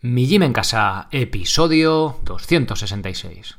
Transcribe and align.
Mi 0.00 0.28
Gym 0.28 0.44
en 0.44 0.52
Casa, 0.52 1.08
episodio 1.10 2.20
266. 2.22 3.58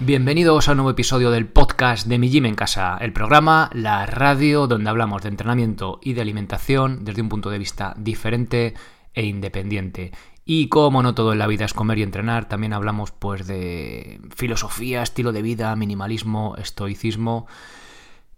Bienvenidos 0.00 0.66
a 0.66 0.72
un 0.72 0.78
nuevo 0.78 0.90
episodio 0.90 1.30
del 1.30 1.46
podcast 1.46 2.08
de 2.08 2.18
Mi 2.18 2.28
Gym 2.28 2.46
en 2.46 2.56
Casa, 2.56 2.98
el 3.00 3.12
programa, 3.12 3.70
la 3.72 4.04
radio 4.06 4.66
donde 4.66 4.90
hablamos 4.90 5.22
de 5.22 5.28
entrenamiento 5.28 6.00
y 6.02 6.14
de 6.14 6.22
alimentación 6.22 7.04
desde 7.04 7.22
un 7.22 7.28
punto 7.28 7.50
de 7.50 7.58
vista 7.58 7.94
diferente 7.96 8.74
e 9.14 9.26
independiente. 9.26 10.10
Y 10.44 10.66
como 10.66 11.04
no 11.04 11.14
todo 11.14 11.34
en 11.34 11.38
la 11.38 11.46
vida 11.46 11.66
es 11.66 11.72
comer 11.72 11.98
y 11.98 12.02
entrenar, 12.02 12.48
también 12.48 12.72
hablamos 12.72 13.12
pues 13.12 13.46
de 13.46 14.20
filosofía, 14.34 15.04
estilo 15.04 15.30
de 15.30 15.42
vida, 15.42 15.76
minimalismo, 15.76 16.56
estoicismo 16.56 17.46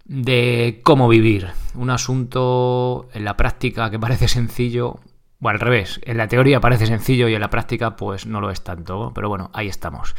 de 0.04 0.80
cómo 0.82 1.08
vivir. 1.08 1.50
Un 1.74 1.90
asunto 1.90 3.08
en 3.12 3.24
la 3.24 3.36
práctica 3.36 3.90
que 3.90 3.98
parece 3.98 4.28
sencillo. 4.28 5.00
Bueno, 5.38 5.56
al 5.56 5.60
revés, 5.60 6.00
en 6.04 6.16
la 6.16 6.28
teoría 6.28 6.60
parece 6.60 6.86
sencillo 6.86 7.28
y 7.28 7.34
en 7.34 7.40
la 7.40 7.50
práctica 7.50 7.96
pues 7.96 8.26
no 8.26 8.40
lo 8.40 8.50
es 8.50 8.62
tanto. 8.62 9.12
Pero 9.14 9.28
bueno, 9.28 9.50
ahí 9.52 9.68
estamos. 9.68 10.14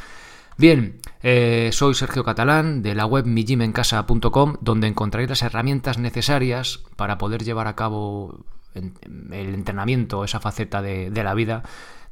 Bien, 0.58 1.00
eh, 1.22 1.70
soy 1.74 1.96
Sergio 1.96 2.24
Catalán 2.24 2.82
de 2.82 2.96
la 2.96 3.06
web 3.06 3.26
mijimencasa.com 3.26 4.56
donde 4.62 4.88
encontraréis 4.88 5.30
las 5.30 5.42
herramientas 5.42 5.98
necesarias 5.98 6.84
para 6.96 7.18
poder 7.18 7.44
llevar 7.44 7.68
a 7.68 7.76
cabo 7.76 8.46
el 8.74 9.54
entrenamiento, 9.54 10.24
esa 10.24 10.40
faceta 10.40 10.82
de, 10.82 11.10
de 11.10 11.24
la 11.24 11.34
vida, 11.34 11.64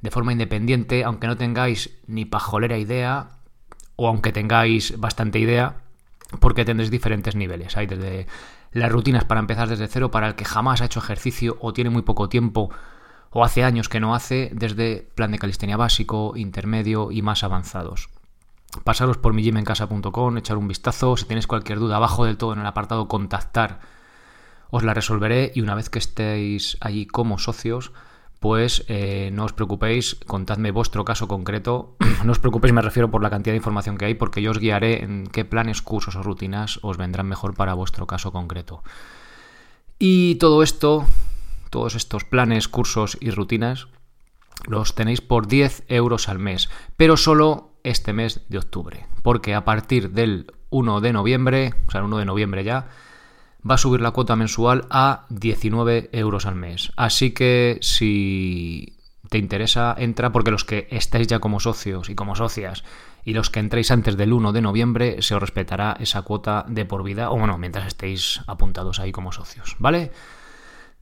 de 0.02 0.12
forma 0.12 0.32
independiente, 0.32 1.04
aunque 1.04 1.28
no 1.28 1.38
tengáis 1.38 1.98
ni 2.08 2.26
pajolera 2.26 2.78
idea 2.78 3.30
o 3.96 4.08
aunque 4.08 4.32
tengáis 4.32 5.00
bastante 5.00 5.40
idea, 5.40 5.83
porque 6.40 6.66
tendréis 6.66 6.92
diferentes 6.92 7.36
niveles. 7.36 7.78
Hay 7.78 7.88
desde 7.88 8.28
las 8.72 8.92
rutinas 8.92 9.26
para 9.26 9.40
empezar 9.40 9.70
desde 9.70 9.88
cero, 9.88 10.12
para 10.12 10.28
el 10.28 10.36
que 10.36 10.46
jamás 10.46 10.82
ha 10.82 10.86
hecho 10.86 11.00
ejercicio 11.00 11.58
o 11.62 11.74
tiene 11.74 11.90
muy 11.90 12.02
poco 12.02 12.30
tiempo 12.30 12.70
o 13.30 13.44
hace 13.44 13.64
años 13.64 13.90
que 13.90 14.00
no 14.00 14.14
hace, 14.14 14.52
desde 14.54 15.08
plan 15.16 15.32
de 15.32 15.40
calistenia 15.40 15.78
básico, 15.78 16.34
intermedio 16.36 17.12
y 17.12 17.22
más 17.22 17.44
avanzados. 17.44 18.10
Pasaros 18.84 19.18
por 19.18 19.34
mijimencasa.com, 19.34 20.38
echar 20.38 20.58
un 20.58 20.68
vistazo. 20.68 21.18
Si 21.18 21.26
tenéis 21.26 21.48
cualquier 21.48 21.80
duda, 21.80 21.98
abajo 21.98 22.26
del 22.26 22.38
todo 22.38 22.54
en 22.54 22.60
el 22.60 22.66
apartado 22.66 23.08
contactar, 23.08 23.80
os 24.70 24.84
la 24.84 24.94
resolveré 24.94 25.52
y 25.54 25.62
una 25.62 25.76
vez 25.76 25.90
que 25.90 26.00
estéis 26.00 26.78
allí 26.82 27.06
como 27.06 27.38
socios, 27.38 27.92
pues 28.44 28.84
no 29.32 29.46
os 29.46 29.54
preocupéis, 29.56 30.20
contadme 30.28 30.76
vuestro 30.76 31.06
caso 31.06 31.30
concreto. 31.30 31.96
no 32.28 32.36
os 32.36 32.44
preocupéis, 32.44 32.76
me 32.76 32.84
refiero 32.84 33.08
por 33.08 33.24
la 33.24 33.30
cantidad 33.30 33.54
de 33.54 33.64
información 33.64 33.96
que 33.98 34.04
hay, 34.04 34.16
porque 34.16 34.42
yo 34.42 34.52
os 34.52 34.60
guiaré 34.60 35.02
en 35.02 35.28
qué 35.32 35.46
planes, 35.46 35.82
cursos 35.82 36.18
o 36.18 36.24
rutinas 36.24 36.78
os 36.84 36.98
vendrán 36.98 37.32
mejor 37.32 37.56
para 37.56 37.74
vuestro 37.74 38.06
caso 38.06 38.34
concreto. 38.34 38.84
Y 39.98 40.36
todo 40.44 40.62
esto, 40.62 41.08
todos 41.70 41.96
estos 41.96 42.26
planes, 42.26 42.68
cursos 42.68 43.18
y 43.22 43.32
rutinas, 43.32 43.88
los 44.68 44.94
tenéis 44.94 45.22
por 45.22 45.48
10 45.48 45.86
euros 45.88 46.28
al 46.28 46.40
mes, 46.40 46.68
pero 46.98 47.16
solo 47.16 47.72
este 47.86 48.12
mes 48.12 48.42
de 48.50 48.58
octubre, 48.58 49.08
porque 49.22 49.56
a 49.56 49.64
partir 49.64 50.12
del 50.12 50.52
1 50.70 51.00
de 51.00 51.14
noviembre, 51.14 51.76
o 51.88 51.92
sea, 51.92 52.02
el 52.02 52.08
1 52.08 52.18
de 52.18 52.26
noviembre 52.26 52.66
ya, 52.66 52.90
va 53.70 53.76
a 53.76 53.78
subir 53.78 54.02
la 54.02 54.12
cuota 54.12 54.36
mensual 54.36 54.86
a 54.90 55.26
19 55.30 56.10
euros 56.12 56.46
al 56.46 56.56
mes. 56.56 56.92
Así 56.96 57.32
que 57.32 57.78
si 57.82 58.98
te 59.30 59.38
interesa, 59.38 59.96
entra 59.98 60.32
porque 60.32 60.52
los 60.52 60.66
que 60.66 60.88
estáis 60.92 61.28
ya 61.28 61.40
como 61.40 61.60
socios 61.60 62.10
y 62.10 62.16
como 62.16 62.36
socias 62.36 62.84
y 63.26 63.34
los 63.34 63.50
que 63.50 63.60
entréis 63.60 63.90
antes 63.92 64.18
del 64.18 64.34
1 64.34 64.52
de 64.52 64.62
noviembre 64.62 65.22
se 65.22 65.36
os 65.36 65.42
respetará 65.42 65.98
esa 66.00 66.24
cuota 66.24 66.66
de 66.68 66.86
por 66.86 67.04
vida 67.04 67.32
o 67.32 67.38
bueno, 67.38 67.58
mientras 67.58 67.88
estéis 67.88 68.42
apuntados 68.48 69.00
ahí 69.00 69.12
como 69.12 69.32
socios, 69.32 69.76
¿vale? 69.80 70.12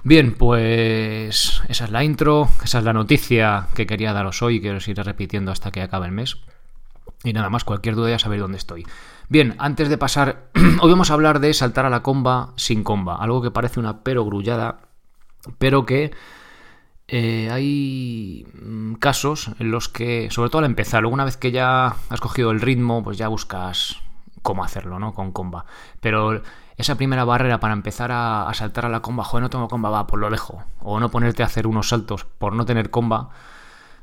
Bien, 0.04 0.34
pues 0.34 1.62
esa 1.68 1.86
es 1.86 1.92
la 1.92 2.04
intro, 2.04 2.50
esa 2.64 2.80
es 2.80 2.84
la 2.84 2.94
noticia 2.94 3.68
que 3.76 3.86
quería 3.86 4.14
daros 4.14 4.42
hoy 4.42 4.56
y 4.56 4.62
que 4.62 4.72
os 4.72 4.88
iré 4.88 5.04
repitiendo 5.04 5.52
hasta 5.52 5.72
que 5.72 5.82
acabe 5.82 6.08
el 6.08 6.12
mes. 6.12 6.38
Y 7.24 7.34
nada 7.34 7.50
más, 7.50 7.64
cualquier 7.64 7.96
duda 7.96 8.10
ya 8.10 8.20
sabéis 8.20 8.42
dónde 8.42 8.58
estoy. 8.58 8.86
Bien, 9.30 9.56
antes 9.60 9.90
de 9.90 9.98
pasar, 9.98 10.50
hoy 10.82 10.92
vamos 10.92 11.12
a 11.12 11.14
hablar 11.14 11.40
de 11.40 11.54
saltar 11.54 11.86
a 11.86 11.90
la 11.90 12.04
comba 12.04 12.54
sin 12.56 12.84
comba, 12.84 13.16
algo 13.16 13.42
que 13.42 13.52
parece 13.52 13.80
una 13.80 14.04
pero 14.04 14.26
grullada, 14.26 14.80
pero 15.58 15.86
que 15.86 16.12
eh, 17.08 17.50
hay 17.52 18.48
mm, 18.54 18.96
casos 18.96 19.52
en 19.60 19.72
los 19.72 19.88
que, 19.88 20.30
sobre 20.32 20.50
todo 20.50 20.60
al 20.60 20.66
empezar, 20.66 21.06
una 21.06 21.26
vez 21.26 21.38
que 21.38 21.52
ya 21.52 21.96
has 22.10 22.20
cogido 22.20 22.52
el 22.52 22.62
ritmo, 22.62 23.04
pues 23.04 23.18
ya 23.18 23.28
buscas 23.28 23.98
cómo 24.42 24.64
hacerlo, 24.64 24.98
¿no? 24.98 25.14
Con 25.14 25.32
comba. 25.32 25.66
Pero 26.00 26.42
esa 26.78 26.96
primera 26.96 27.24
barrera 27.24 27.60
para 27.60 27.74
empezar 27.74 28.12
a, 28.12 28.50
a 28.50 28.54
saltar 28.54 28.86
a 28.86 28.90
la 28.90 29.02
comba, 29.02 29.24
joder, 29.24 29.44
no 29.44 29.50
tengo 29.50 29.68
comba, 29.68 29.90
va, 29.90 30.08
pues 30.08 30.20
lo 30.20 30.30
dejo. 30.30 30.64
O 30.80 31.00
no 31.00 31.12
ponerte 31.12 31.44
a 31.44 31.46
hacer 31.46 31.68
unos 31.68 31.90
saltos 31.90 32.26
por 32.26 32.54
no 32.54 32.66
tener 32.66 32.90
comba, 32.90 33.30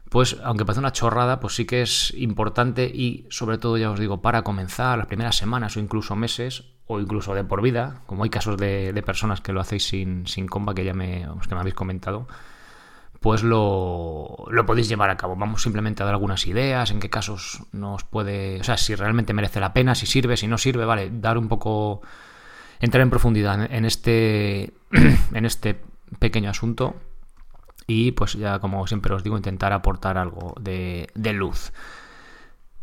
pues 0.08 0.38
aunque 0.42 0.64
parece 0.64 0.80
una 0.80 0.92
chorrada, 0.92 1.40
pues 1.40 1.54
sí 1.54 1.66
que 1.66 1.82
es 1.82 2.14
importante 2.16 2.84
y 2.84 3.26
sobre 3.30 3.58
todo, 3.58 3.76
ya 3.76 3.90
os 3.90 4.00
digo, 4.00 4.22
para 4.22 4.42
comenzar 4.42 4.96
las 4.96 5.06
primeras 5.06 5.36
semanas 5.36 5.76
o 5.76 5.80
incluso 5.80 6.16
meses 6.16 6.64
o 6.86 6.98
incluso 6.98 7.34
de 7.34 7.44
por 7.44 7.60
vida, 7.60 8.00
como 8.06 8.24
hay 8.24 8.30
casos 8.30 8.56
de, 8.56 9.02
personas 9.04 9.42
que 9.42 9.52
lo 9.52 9.60
hacéis 9.60 9.86
sin, 9.86 10.26
sin 10.26 10.46
comba, 10.46 10.74
que 10.74 10.84
ya 10.84 10.94
me, 10.94 11.26
que 11.46 11.54
me 11.54 11.60
habéis 11.60 11.74
comentado, 11.74 12.26
pues 13.20 13.42
lo, 13.42 14.46
lo, 14.50 14.64
podéis 14.64 14.88
llevar 14.88 15.10
a 15.10 15.18
cabo. 15.18 15.36
Vamos 15.36 15.62
simplemente 15.62 16.02
a 16.02 16.06
dar 16.06 16.14
algunas 16.14 16.46
ideas, 16.46 16.90
en 16.90 17.00
qué 17.00 17.10
casos 17.10 17.62
nos 17.72 18.04
puede, 18.04 18.60
o 18.60 18.64
sea, 18.64 18.78
si 18.78 18.94
realmente 18.94 19.34
merece 19.34 19.60
la 19.60 19.74
pena, 19.74 19.94
si 19.94 20.06
sirve, 20.06 20.38
si 20.38 20.46
no 20.46 20.56
sirve, 20.56 20.86
vale, 20.86 21.10
dar 21.12 21.36
un 21.36 21.48
poco, 21.48 22.00
entrar 22.80 23.02
en 23.02 23.10
profundidad 23.10 23.70
en 23.70 23.84
este, 23.84 24.72
en 25.34 25.44
este 25.44 25.78
pequeño 26.18 26.48
asunto 26.48 26.96
y 27.90 28.12
pues 28.12 28.34
ya 28.34 28.60
como 28.60 28.86
siempre 28.86 29.14
os 29.14 29.24
digo 29.24 29.36
intentar 29.36 29.72
aportar 29.72 30.18
algo 30.18 30.54
de, 30.60 31.08
luz. 31.32 31.72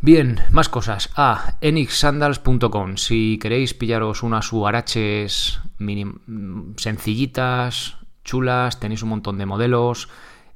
Bien, 0.01 0.41
más 0.51 0.67
cosas. 0.67 1.11
Ah, 1.16 1.57
enixsandals.com. 1.61 2.97
Si 2.97 3.38
queréis 3.39 3.75
pillaros 3.75 4.23
unas 4.23 4.51
huaraches 4.51 5.61
sencillitas, 6.77 7.97
chulas, 8.23 8.79
tenéis 8.79 9.03
un 9.03 9.09
montón 9.09 9.38
de 9.38 9.45
modelos 9.45 10.09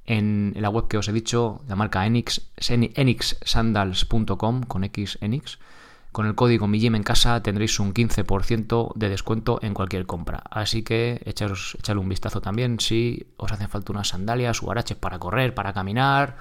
en, 0.06 0.54
la 0.58 0.70
web 0.70 0.88
que 0.88 0.98
os 0.98 1.08
he 1.08 1.14
dicho, 1.14 1.62
la 1.68 1.76
marca 1.76 2.08
Enix, 2.08 2.52
enixsandals.com 2.58 4.64
con 4.64 4.84
X 4.84 5.20
Enix. 5.22 5.60
Con 6.12 6.26
el 6.26 6.36
código 6.36 6.68
MIGIM 6.68 6.96
en 6.96 7.04
casa 7.04 7.42
tendréis 7.44 7.80
un 7.80 7.94
15% 7.94 8.94
de 8.96 9.10
descuento 9.10 9.60
en 9.62 9.74
cualquier 9.74 10.06
compra. 10.08 10.42
Así 10.50 10.84
que 10.84 11.22
echaros, 11.26 11.78
echarle 11.80 12.02
un 12.02 12.10
vistazo 12.10 12.42
también 12.42 12.80
si 12.80 13.28
os 13.38 13.52
hacen 13.52 13.70
falta 13.70 13.92
unas 13.92 14.08
sandalias 14.08 14.64
o 14.64 14.72
araches 14.72 14.98
para 14.98 15.20
correr, 15.20 15.54
para 15.54 15.74
caminar 15.74 16.38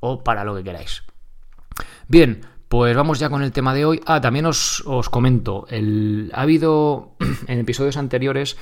o 0.00 0.24
para 0.24 0.44
lo 0.44 0.56
que 0.56 0.64
queráis. 0.64 1.02
Bien, 2.08 2.40
pues 2.68 2.96
vamos 2.96 3.18
ya 3.18 3.28
con 3.28 3.42
el 3.42 3.52
tema 3.52 3.74
de 3.74 3.84
hoy. 3.84 4.00
Ah, 4.06 4.22
también 4.22 4.46
os, 4.46 4.82
os 4.86 5.10
comento, 5.10 5.66
el, 5.68 6.30
ha 6.34 6.40
habido 6.40 7.12
en 7.46 7.58
episodios 7.58 7.98
anteriores 7.98 8.56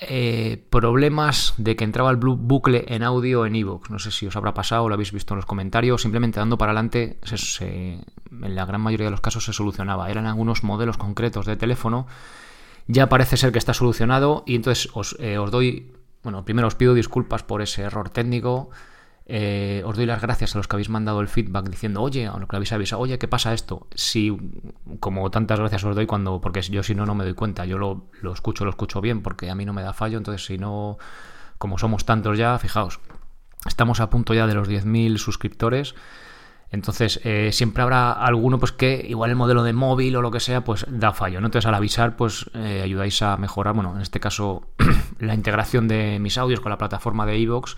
eh, 0.00 0.64
problemas 0.70 1.54
de 1.58 1.76
que 1.76 1.84
entraba 1.84 2.10
el 2.10 2.16
bucle 2.16 2.84
en 2.88 3.02
audio 3.02 3.44
en 3.44 3.54
iVoox. 3.54 3.90
no 3.90 3.98
sé 3.98 4.10
si 4.10 4.26
os 4.26 4.34
habrá 4.34 4.54
pasado, 4.54 4.88
lo 4.88 4.94
habéis 4.94 5.12
visto 5.12 5.34
en 5.34 5.36
los 5.36 5.46
comentarios. 5.46 6.02
Simplemente 6.02 6.40
dando 6.40 6.56
para 6.56 6.72
adelante, 6.72 7.18
en 7.22 8.54
la 8.54 8.64
gran 8.64 8.80
mayoría 8.80 9.06
de 9.06 9.10
los 9.10 9.20
casos 9.20 9.44
se 9.44 9.52
solucionaba. 9.52 10.10
Eran 10.10 10.26
algunos 10.26 10.64
modelos 10.64 10.96
concretos 10.96 11.44
de 11.44 11.56
teléfono. 11.56 12.06
Ya 12.86 13.08
parece 13.08 13.36
ser 13.36 13.52
que 13.52 13.58
está 13.58 13.74
solucionado 13.74 14.42
y 14.46 14.56
entonces 14.56 14.88
os, 14.94 15.16
eh, 15.20 15.38
os 15.38 15.50
doy, 15.50 15.92
bueno, 16.22 16.44
primero 16.44 16.66
os 16.66 16.74
pido 16.74 16.94
disculpas 16.94 17.42
por 17.42 17.60
ese 17.60 17.82
error 17.82 18.08
técnico. 18.08 18.70
Eh, 19.32 19.84
os 19.86 19.94
doy 19.94 20.06
las 20.06 20.20
gracias 20.20 20.56
a 20.56 20.58
los 20.58 20.66
que 20.66 20.74
habéis 20.74 20.88
mandado 20.88 21.20
el 21.20 21.28
feedback 21.28 21.68
diciendo, 21.68 22.02
oye, 22.02 22.26
a 22.26 22.36
los 22.36 22.48
que 22.48 22.56
habéis 22.56 22.72
avisado, 22.72 23.00
oye, 23.00 23.16
¿qué 23.16 23.28
pasa 23.28 23.54
esto? 23.54 23.86
Si, 23.94 24.36
como 24.98 25.30
tantas 25.30 25.60
gracias 25.60 25.84
os 25.84 25.94
doy 25.94 26.06
cuando, 26.06 26.40
porque 26.40 26.60
yo 26.62 26.82
si 26.82 26.96
no, 26.96 27.06
no 27.06 27.14
me 27.14 27.22
doy 27.22 27.34
cuenta, 27.34 27.64
yo 27.64 27.78
lo, 27.78 28.08
escucho, 28.32 28.64
lo 28.64 28.70
escucho 28.70 29.00
bien, 29.00 29.22
porque 29.22 29.48
a 29.48 29.54
mí 29.54 29.64
no 29.64 29.72
me 29.72 29.82
da 29.82 29.92
fallo, 29.92 30.18
entonces 30.18 30.44
si 30.44 30.58
no, 30.58 30.98
como 31.58 31.78
somos 31.78 32.04
tantos 32.04 32.38
ya, 32.38 32.58
fijaos, 32.58 32.98
estamos 33.68 34.00
a 34.00 34.10
punto 34.10 34.34
ya 34.34 34.48
de 34.48 34.54
los 34.54 34.68
10.000 34.68 35.18
suscriptores. 35.18 35.94
Entonces, 36.72 37.20
eh, 37.22 37.50
siempre 37.52 37.84
habrá 37.84 38.12
alguno 38.12 38.58
pues 38.58 38.72
que 38.72 39.06
igual 39.08 39.30
el 39.30 39.36
modelo 39.36 39.62
de 39.62 39.72
móvil 39.72 40.16
o 40.16 40.22
lo 40.22 40.32
que 40.32 40.40
sea, 40.40 40.64
pues 40.64 40.86
da 40.88 41.12
fallo. 41.12 41.40
¿no? 41.40 41.46
Entonces, 41.46 41.68
al 41.68 41.74
avisar, 41.74 42.16
pues 42.16 42.50
eh, 42.54 42.80
ayudáis 42.82 43.22
a 43.22 43.36
mejorar, 43.36 43.74
bueno, 43.74 43.94
en 43.94 44.02
este 44.02 44.18
caso, 44.18 44.66
la 45.20 45.34
integración 45.34 45.86
de 45.86 46.18
mis 46.18 46.36
audios 46.36 46.58
con 46.58 46.70
la 46.70 46.78
plataforma 46.78 47.26
de 47.26 47.38
iVoox 47.38 47.76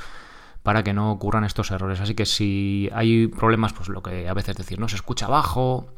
para 0.62 0.82
que 0.84 0.92
no 0.92 1.10
ocurran 1.12 1.44
estos 1.44 1.70
errores. 1.70 2.00
Así 2.00 2.14
que 2.14 2.26
si 2.26 2.88
hay 2.94 3.26
problemas, 3.26 3.72
pues 3.72 3.88
lo 3.88 4.02
que 4.02 4.28
a 4.28 4.34
veces 4.34 4.56
decir, 4.56 4.78
no 4.78 4.88
se 4.88 4.96
escucha 4.96 5.26
abajo 5.26 5.88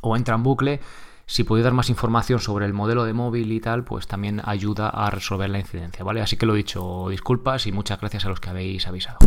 o 0.00 0.16
entra 0.16 0.34
en 0.34 0.42
bucle, 0.42 0.80
si 1.26 1.42
podéis 1.42 1.64
dar 1.64 1.72
más 1.72 1.90
información 1.90 2.38
sobre 2.38 2.66
el 2.66 2.72
modelo 2.72 3.04
de 3.04 3.12
móvil 3.12 3.50
y 3.50 3.60
tal, 3.60 3.82
pues 3.82 4.06
también 4.06 4.40
ayuda 4.44 4.88
a 4.88 5.10
resolver 5.10 5.50
la 5.50 5.58
incidencia, 5.58 6.04
¿vale? 6.04 6.22
Así 6.22 6.36
que 6.36 6.46
lo 6.46 6.54
dicho, 6.54 7.08
disculpas 7.10 7.66
y 7.66 7.72
muchas 7.72 7.98
gracias 7.98 8.24
a 8.26 8.28
los 8.28 8.38
que 8.38 8.50
habéis 8.50 8.86
avisado. 8.86 9.18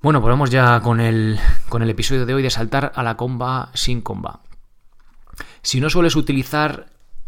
Bueno, 0.00 0.20
pues 0.22 0.30
vamos 0.30 0.50
ya 0.50 0.80
con 0.80 1.00
el, 1.00 1.38
con 1.68 1.82
el 1.82 1.90
episodio 1.90 2.24
de 2.24 2.34
hoy 2.34 2.42
de 2.42 2.50
saltar 2.50 2.92
a 2.94 3.02
la 3.02 3.16
comba 3.16 3.70
sin 3.74 4.00
comba. 4.00 4.40
Si 5.60 5.80
no 5.80 5.90
sueles 5.90 6.16
utilizar 6.16 6.86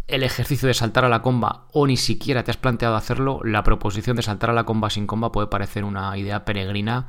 el 0.09 0.23
ejercicio 0.23 0.69
de 0.69 0.75
saltar 0.75 1.05
a 1.05 1.09
la 1.09 1.23
comba 1.23 1.67
o 1.73 1.87
ni 1.87 1.97
siquiera 1.97 2.45
te 2.45 2.51
has 2.51 2.57
planteado 2.57 2.95
hacerlo, 2.95 3.41
la 3.43 3.65
proposición 3.65 4.17
de 4.17 4.23
saltar 4.23 4.51
a 4.51 4.55
la 4.55 4.65
comba 4.65 4.91
sin 4.91 5.07
comba 5.07 5.33
puede 5.33 5.49
parecer 5.49 5.85
una 5.85 6.17
idea 6.17 6.45
peregrina 6.45 7.07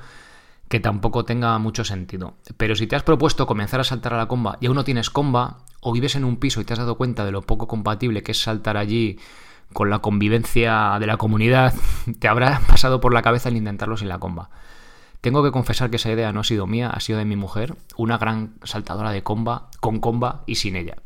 que 0.67 0.79
tampoco 0.79 1.23
tenga 1.23 1.57
mucho 1.59 1.83
sentido. 1.83 2.35
Pero 2.57 2.75
si 2.75 2.87
te 2.87 2.95
has 2.95 3.03
propuesto 3.03 3.47
comenzar 3.47 3.79
a 3.79 3.83
saltar 3.83 4.13
a 4.13 4.17
la 4.17 4.27
comba 4.27 4.57
y 4.59 4.65
aún 4.65 4.75
no 4.75 4.83
tienes 4.83 5.09
comba, 5.09 5.59
o 5.79 5.93
vives 5.93 6.15
en 6.15 6.25
un 6.25 6.37
piso 6.37 6.59
y 6.59 6.65
te 6.65 6.73
has 6.73 6.79
dado 6.79 6.97
cuenta 6.97 7.23
de 7.23 7.31
lo 7.31 7.43
poco 7.43 7.67
compatible 7.67 8.23
que 8.23 8.31
es 8.31 8.41
saltar 8.41 8.77
allí 8.77 9.19
con 9.73 9.89
la 9.89 9.99
convivencia 9.99 10.97
de 10.99 11.05
la 11.07 11.17
comunidad, 11.17 11.73
te 12.19 12.27
habrá 12.27 12.61
pasado 12.67 12.99
por 12.99 13.13
la 13.13 13.21
cabeza 13.21 13.49
el 13.49 13.57
intentarlo 13.57 13.95
sin 13.95 14.09
la 14.09 14.19
comba. 14.19 14.49
Tengo 15.21 15.43
que 15.43 15.51
confesar 15.51 15.89
que 15.89 15.95
esa 15.97 16.11
idea 16.11 16.31
no 16.31 16.41
ha 16.41 16.43
sido 16.43 16.67
mía, 16.67 16.89
ha 16.89 16.99
sido 16.99 17.19
de 17.19 17.25
mi 17.25 17.35
mujer, 17.35 17.75
una 17.95 18.17
gran 18.17 18.55
saltadora 18.63 19.11
de 19.11 19.23
comba, 19.23 19.69
con 19.79 19.99
comba 19.99 20.43
y 20.45 20.55
sin 20.55 20.75
ella. 20.75 20.97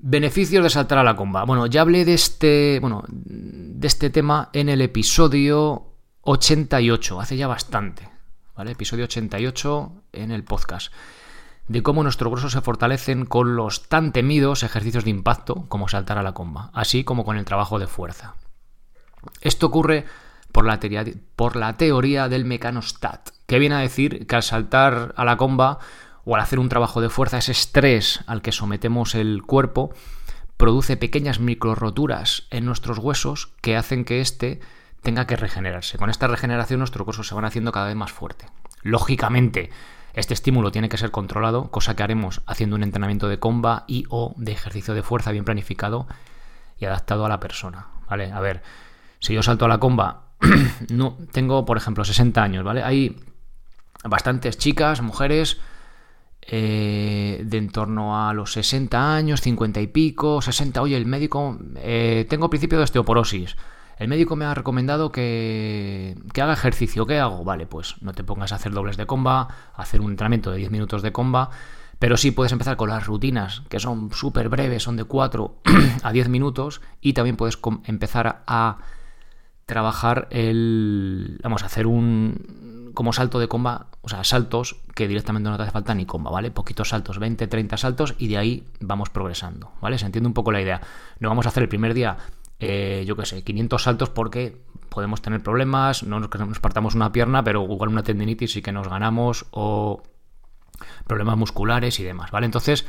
Beneficios 0.00 0.62
de 0.62 0.70
saltar 0.70 0.98
a 0.98 1.02
la 1.02 1.16
comba. 1.16 1.44
Bueno, 1.44 1.66
ya 1.66 1.80
hablé 1.80 2.04
de 2.04 2.14
este, 2.14 2.78
bueno, 2.80 3.02
de 3.08 3.86
este 3.86 4.10
tema 4.10 4.48
en 4.52 4.68
el 4.68 4.80
episodio 4.80 5.94
88, 6.22 7.20
hace 7.20 7.36
ya 7.36 7.48
bastante, 7.48 8.08
¿vale? 8.54 8.72
Episodio 8.72 9.06
88 9.06 9.92
en 10.12 10.30
el 10.30 10.44
podcast. 10.44 10.92
De 11.66 11.82
cómo 11.82 12.04
nuestros 12.04 12.32
huesos 12.32 12.52
se 12.52 12.60
fortalecen 12.60 13.26
con 13.26 13.56
los 13.56 13.88
tan 13.88 14.12
temidos 14.12 14.62
ejercicios 14.62 15.02
de 15.02 15.10
impacto 15.10 15.66
como 15.68 15.88
saltar 15.88 16.16
a 16.16 16.22
la 16.22 16.32
comba, 16.32 16.70
así 16.74 17.02
como 17.02 17.24
con 17.24 17.36
el 17.36 17.44
trabajo 17.44 17.80
de 17.80 17.88
fuerza. 17.88 18.36
Esto 19.40 19.66
ocurre 19.66 20.04
por 20.52 20.64
la, 20.64 20.78
teoría, 20.78 21.04
por 21.34 21.56
la 21.56 21.76
teoría 21.76 22.28
del 22.28 22.44
mecanostat, 22.44 23.30
que 23.46 23.58
viene 23.58 23.74
a 23.74 23.80
decir 23.80 24.28
que 24.28 24.36
al 24.36 24.44
saltar 24.44 25.12
a 25.16 25.24
la 25.24 25.36
comba 25.36 25.80
o 26.28 26.34
al 26.34 26.42
hacer 26.42 26.58
un 26.58 26.68
trabajo 26.68 27.00
de 27.00 27.08
fuerza, 27.08 27.38
ese 27.38 27.52
estrés 27.52 28.22
al 28.26 28.42
que 28.42 28.52
sometemos 28.52 29.14
el 29.14 29.42
cuerpo 29.44 29.94
produce 30.58 30.98
pequeñas 30.98 31.40
microroturas 31.40 32.46
en 32.50 32.66
nuestros 32.66 32.98
huesos 32.98 33.54
que 33.62 33.78
hacen 33.78 34.04
que 34.04 34.20
éste 34.20 34.60
tenga 35.00 35.26
que 35.26 35.36
regenerarse. 35.36 35.96
Con 35.96 36.10
esta 36.10 36.26
regeneración 36.26 36.80
nuestros 36.80 37.06
huesos 37.06 37.28
se 37.28 37.34
van 37.34 37.46
haciendo 37.46 37.72
cada 37.72 37.86
vez 37.86 37.96
más 37.96 38.12
fuerte. 38.12 38.44
Lógicamente, 38.82 39.70
este 40.12 40.34
estímulo 40.34 40.70
tiene 40.70 40.90
que 40.90 40.98
ser 40.98 41.10
controlado, 41.10 41.70
cosa 41.70 41.96
que 41.96 42.02
haremos 42.02 42.42
haciendo 42.44 42.76
un 42.76 42.82
entrenamiento 42.82 43.30
de 43.30 43.38
comba 43.38 43.84
y 43.86 44.04
o 44.10 44.34
de 44.36 44.52
ejercicio 44.52 44.92
de 44.92 45.02
fuerza 45.02 45.32
bien 45.32 45.46
planificado 45.46 46.08
y 46.78 46.84
adaptado 46.84 47.24
a 47.24 47.30
la 47.30 47.40
persona, 47.40 47.86
¿vale? 48.06 48.32
A 48.32 48.40
ver, 48.40 48.62
si 49.18 49.32
yo 49.32 49.42
salto 49.42 49.64
a 49.64 49.68
la 49.68 49.78
comba, 49.78 50.24
no 50.90 51.16
tengo, 51.32 51.64
por 51.64 51.78
ejemplo, 51.78 52.04
60 52.04 52.42
años, 52.42 52.64
¿vale? 52.64 52.82
Hay 52.82 53.18
bastantes 54.04 54.58
chicas, 54.58 55.00
mujeres 55.00 55.58
eh, 56.50 57.42
de 57.44 57.58
en 57.58 57.68
torno 57.68 58.26
a 58.26 58.32
los 58.32 58.54
60 58.54 59.14
años, 59.14 59.42
50 59.42 59.82
y 59.82 59.86
pico, 59.88 60.40
60, 60.40 60.80
oye, 60.80 60.96
el 60.96 61.04
médico, 61.04 61.58
eh, 61.76 62.26
tengo 62.30 62.48
principio 62.48 62.78
de 62.78 62.84
osteoporosis. 62.84 63.56
El 63.98 64.08
médico 64.08 64.34
me 64.34 64.46
ha 64.46 64.54
recomendado 64.54 65.12
que, 65.12 66.16
que, 66.32 66.40
haga 66.40 66.54
ejercicio. 66.54 67.04
¿Qué 67.04 67.18
hago? 67.18 67.44
Vale, 67.44 67.66
pues 67.66 67.96
no 68.00 68.14
te 68.14 68.24
pongas 68.24 68.52
a 68.52 68.54
hacer 68.54 68.72
dobles 68.72 68.96
de 68.96 69.06
comba, 69.06 69.48
hacer 69.74 70.00
un 70.00 70.12
entrenamiento 70.12 70.50
de 70.50 70.56
10 70.56 70.70
minutos 70.70 71.02
de 71.02 71.12
comba, 71.12 71.50
pero 71.98 72.16
sí 72.16 72.30
puedes 72.30 72.52
empezar 72.52 72.78
con 72.78 72.88
las 72.88 73.06
rutinas, 73.06 73.62
que 73.68 73.78
son 73.78 74.10
súper 74.12 74.48
breves, 74.48 74.84
son 74.84 74.96
de 74.96 75.04
4 75.04 75.54
a 76.02 76.12
10 76.12 76.28
minutos, 76.30 76.80
y 77.02 77.12
también 77.12 77.36
puedes 77.36 77.58
empezar 77.84 78.42
a 78.46 78.78
trabajar 79.66 80.28
el... 80.30 81.40
Vamos 81.42 81.62
a 81.62 81.66
hacer 81.66 81.86
un 81.86 82.77
como 82.94 83.12
salto 83.12 83.38
de 83.38 83.48
comba, 83.48 83.86
o 84.02 84.08
sea, 84.08 84.24
saltos 84.24 84.76
que 84.94 85.08
directamente 85.08 85.48
no 85.48 85.56
te 85.56 85.62
hace 85.62 85.72
falta 85.72 85.94
ni 85.94 86.06
comba, 86.06 86.30
¿vale? 86.30 86.50
Poquitos 86.50 86.88
saltos, 86.88 87.18
20, 87.18 87.46
30 87.46 87.76
saltos 87.76 88.14
y 88.18 88.28
de 88.28 88.38
ahí 88.38 88.64
vamos 88.80 89.10
progresando, 89.10 89.72
¿vale? 89.80 89.98
Se 89.98 90.06
entiende 90.06 90.28
un 90.28 90.34
poco 90.34 90.52
la 90.52 90.60
idea. 90.60 90.80
No 91.18 91.28
vamos 91.28 91.46
a 91.46 91.50
hacer 91.50 91.62
el 91.62 91.68
primer 91.68 91.94
día, 91.94 92.16
eh, 92.58 93.04
yo 93.06 93.16
qué 93.16 93.26
sé, 93.26 93.42
500 93.42 93.82
saltos 93.82 94.10
porque 94.10 94.60
podemos 94.88 95.22
tener 95.22 95.42
problemas, 95.42 96.02
no 96.02 96.20
nos, 96.20 96.60
partamos 96.60 96.94
una 96.94 97.12
pierna, 97.12 97.44
pero 97.44 97.62
igual 97.62 97.90
una 97.90 98.02
tendinitis 98.02 98.56
y 98.56 98.62
que 98.62 98.72
nos 98.72 98.88
ganamos 98.88 99.46
o 99.50 100.02
problemas 101.06 101.36
musculares 101.36 102.00
y 102.00 102.04
demás, 102.04 102.30
¿vale? 102.30 102.46
Entonces, 102.46 102.86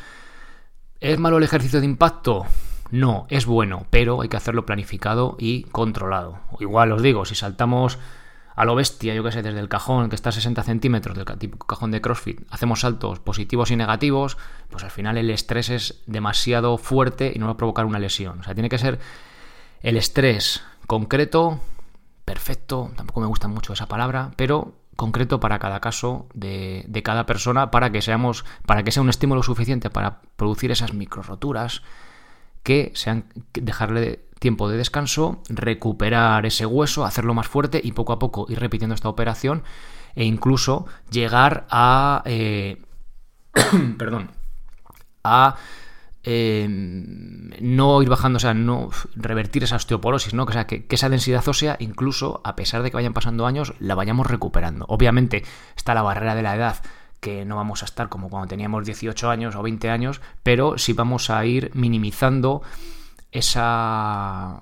¿es 0.99 1.19
malo 1.19 1.37
el 1.37 1.43
ejercicio 1.43 1.79
de 1.79 1.85
impacto? 1.85 2.45
No, 2.91 3.27
es 3.29 3.45
bueno, 3.45 3.85
pero 3.89 4.21
hay 4.21 4.29
que 4.29 4.37
hacerlo 4.37 4.65
planificado 4.65 5.35
y 5.37 5.63
controlado. 5.63 6.39
Igual 6.59 6.91
os 6.91 7.03
digo, 7.03 7.25
si 7.25 7.35
saltamos 7.35 7.99
a 8.59 8.65
lo 8.65 8.75
bestia, 8.75 9.13
yo 9.13 9.23
que 9.23 9.31
sé, 9.31 9.41
desde 9.41 9.61
el 9.61 9.69
cajón 9.69 10.09
que 10.09 10.17
está 10.17 10.29
a 10.29 10.31
60 10.33 10.63
centímetros 10.63 11.15
del 11.15 11.25
típico 11.37 11.65
cajón 11.65 11.91
de 11.91 12.01
CrossFit, 12.01 12.41
hacemos 12.49 12.81
saltos 12.81 13.19
positivos 13.19 13.71
y 13.71 13.77
negativos, 13.77 14.37
pues 14.69 14.83
al 14.83 14.91
final 14.91 15.17
el 15.17 15.29
estrés 15.29 15.69
es 15.69 16.03
demasiado 16.07 16.77
fuerte 16.77 17.31
y 17.33 17.39
no 17.39 17.45
va 17.45 17.53
a 17.53 17.57
provocar 17.57 17.85
una 17.85 17.99
lesión. 17.99 18.41
O 18.41 18.43
sea, 18.43 18.53
tiene 18.55 18.67
que 18.67 18.77
ser 18.77 18.99
el 19.81 19.95
estrés 19.95 20.61
concreto, 20.87 21.61
perfecto, 22.25 22.91
tampoco 22.97 23.21
me 23.21 23.27
gusta 23.27 23.47
mucho 23.47 23.71
esa 23.71 23.87
palabra, 23.87 24.31
pero 24.35 24.73
concreto 24.97 25.39
para 25.39 25.57
cada 25.57 25.79
caso 25.79 26.27
de, 26.33 26.83
de, 26.85 27.01
cada 27.01 27.25
persona 27.25 27.71
para 27.71 27.93
que 27.93 28.01
seamos 28.01 28.43
para 28.65 28.83
que 28.83 28.91
sea 28.91 29.01
un 29.01 29.09
estímulo 29.09 29.41
suficiente 29.41 29.89
para 29.89 30.19
producir 30.35 30.69
esas 30.71 30.93
micro 30.93 31.21
roturas 31.21 31.81
que 32.63 32.91
sean 32.93 33.23
dejarle 33.53 34.19
tiempo 34.39 34.69
de 34.69 34.77
descanso, 34.77 35.41
recuperar 35.49 36.45
ese 36.45 36.65
hueso, 36.65 37.05
hacerlo 37.05 37.33
más 37.33 37.47
fuerte 37.47 37.79
y 37.83 37.91
poco 37.91 38.13
a 38.13 38.19
poco 38.19 38.45
ir 38.49 38.59
repitiendo 38.59 38.95
esta 38.95 39.09
operación 39.09 39.63
e 40.15 40.25
incluso 40.25 40.85
llegar 41.11 41.67
a... 41.69 42.23
Eh, 42.25 42.81
perdón. 43.97 44.31
A 45.23 45.55
eh, 46.23 46.67
no 46.69 48.01
ir 48.01 48.09
bajando, 48.09 48.37
o 48.37 48.39
sea, 48.39 48.53
no 48.53 48.89
revertir 49.15 49.63
esa 49.63 49.75
osteoporosis, 49.75 50.33
¿no? 50.33 50.43
O 50.43 50.51
sea, 50.51 50.67
que, 50.67 50.85
que, 50.85 50.95
esa 50.95 51.09
densidad 51.09 51.47
ósea, 51.47 51.77
incluso 51.79 52.41
a 52.43 52.55
pesar 52.55 52.83
de 52.83 52.91
que 52.91 52.97
vayan 52.97 53.13
pasando 53.13 53.45
años, 53.45 53.73
la 53.79 53.95
vayamos 53.95 54.27
recuperando. 54.27 54.85
Obviamente 54.87 55.43
está 55.75 55.93
la 55.93 56.01
barrera 56.01 56.35
de 56.35 56.43
la 56.43 56.55
edad, 56.55 56.77
que 57.19 57.45
no 57.45 57.55
vamos 57.55 57.81
a 57.83 57.85
estar 57.85 58.09
como 58.09 58.29
cuando 58.29 58.47
teníamos 58.47 58.85
18 58.85 59.29
años 59.29 59.55
o 59.55 59.61
20 59.61 59.89
años, 59.89 60.21
pero 60.43 60.77
sí 60.77 60.93
vamos 60.93 61.29
a 61.29 61.45
ir 61.45 61.71
minimizando 61.73 62.61
esa 63.31 64.61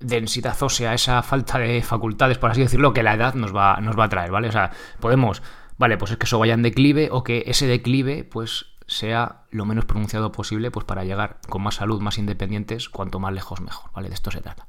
densidad 0.00 0.60
ósea, 0.62 0.94
esa 0.94 1.22
falta 1.22 1.58
de 1.58 1.82
facultades, 1.82 2.38
por 2.38 2.50
así 2.50 2.62
decirlo, 2.62 2.92
que 2.92 3.02
la 3.02 3.14
edad 3.14 3.34
nos 3.34 3.54
va, 3.54 3.78
nos 3.80 3.98
va 3.98 4.04
a 4.04 4.08
traer, 4.08 4.30
¿vale? 4.30 4.48
O 4.48 4.52
sea, 4.52 4.70
podemos, 4.98 5.42
vale, 5.78 5.98
pues 5.98 6.10
es 6.12 6.16
que 6.16 6.24
eso 6.24 6.38
vaya 6.38 6.54
en 6.54 6.62
declive 6.62 7.08
o 7.12 7.22
que 7.22 7.44
ese 7.46 7.66
declive, 7.66 8.24
pues 8.24 8.66
sea 8.86 9.42
lo 9.50 9.66
menos 9.66 9.84
pronunciado 9.84 10.32
posible, 10.32 10.70
pues 10.70 10.84
para 10.84 11.04
llegar 11.04 11.38
con 11.48 11.62
más 11.62 11.76
salud, 11.76 12.00
más 12.00 12.18
independientes, 12.18 12.88
cuanto 12.88 13.20
más 13.20 13.32
lejos 13.32 13.60
mejor, 13.60 13.92
¿vale? 13.92 14.08
De 14.08 14.14
esto 14.14 14.30
se 14.30 14.40
trata. 14.40 14.66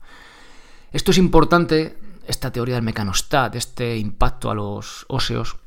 Esto 0.91 1.11
es 1.11 1.17
importante, 1.17 1.97
esta 2.27 2.51
teoría 2.51 2.75
del 2.75 2.83
mecanostat, 2.83 3.55
este 3.55 3.97
impacto 3.97 4.51
a 4.51 4.55
los 4.55 5.05
óseos, 5.07 5.57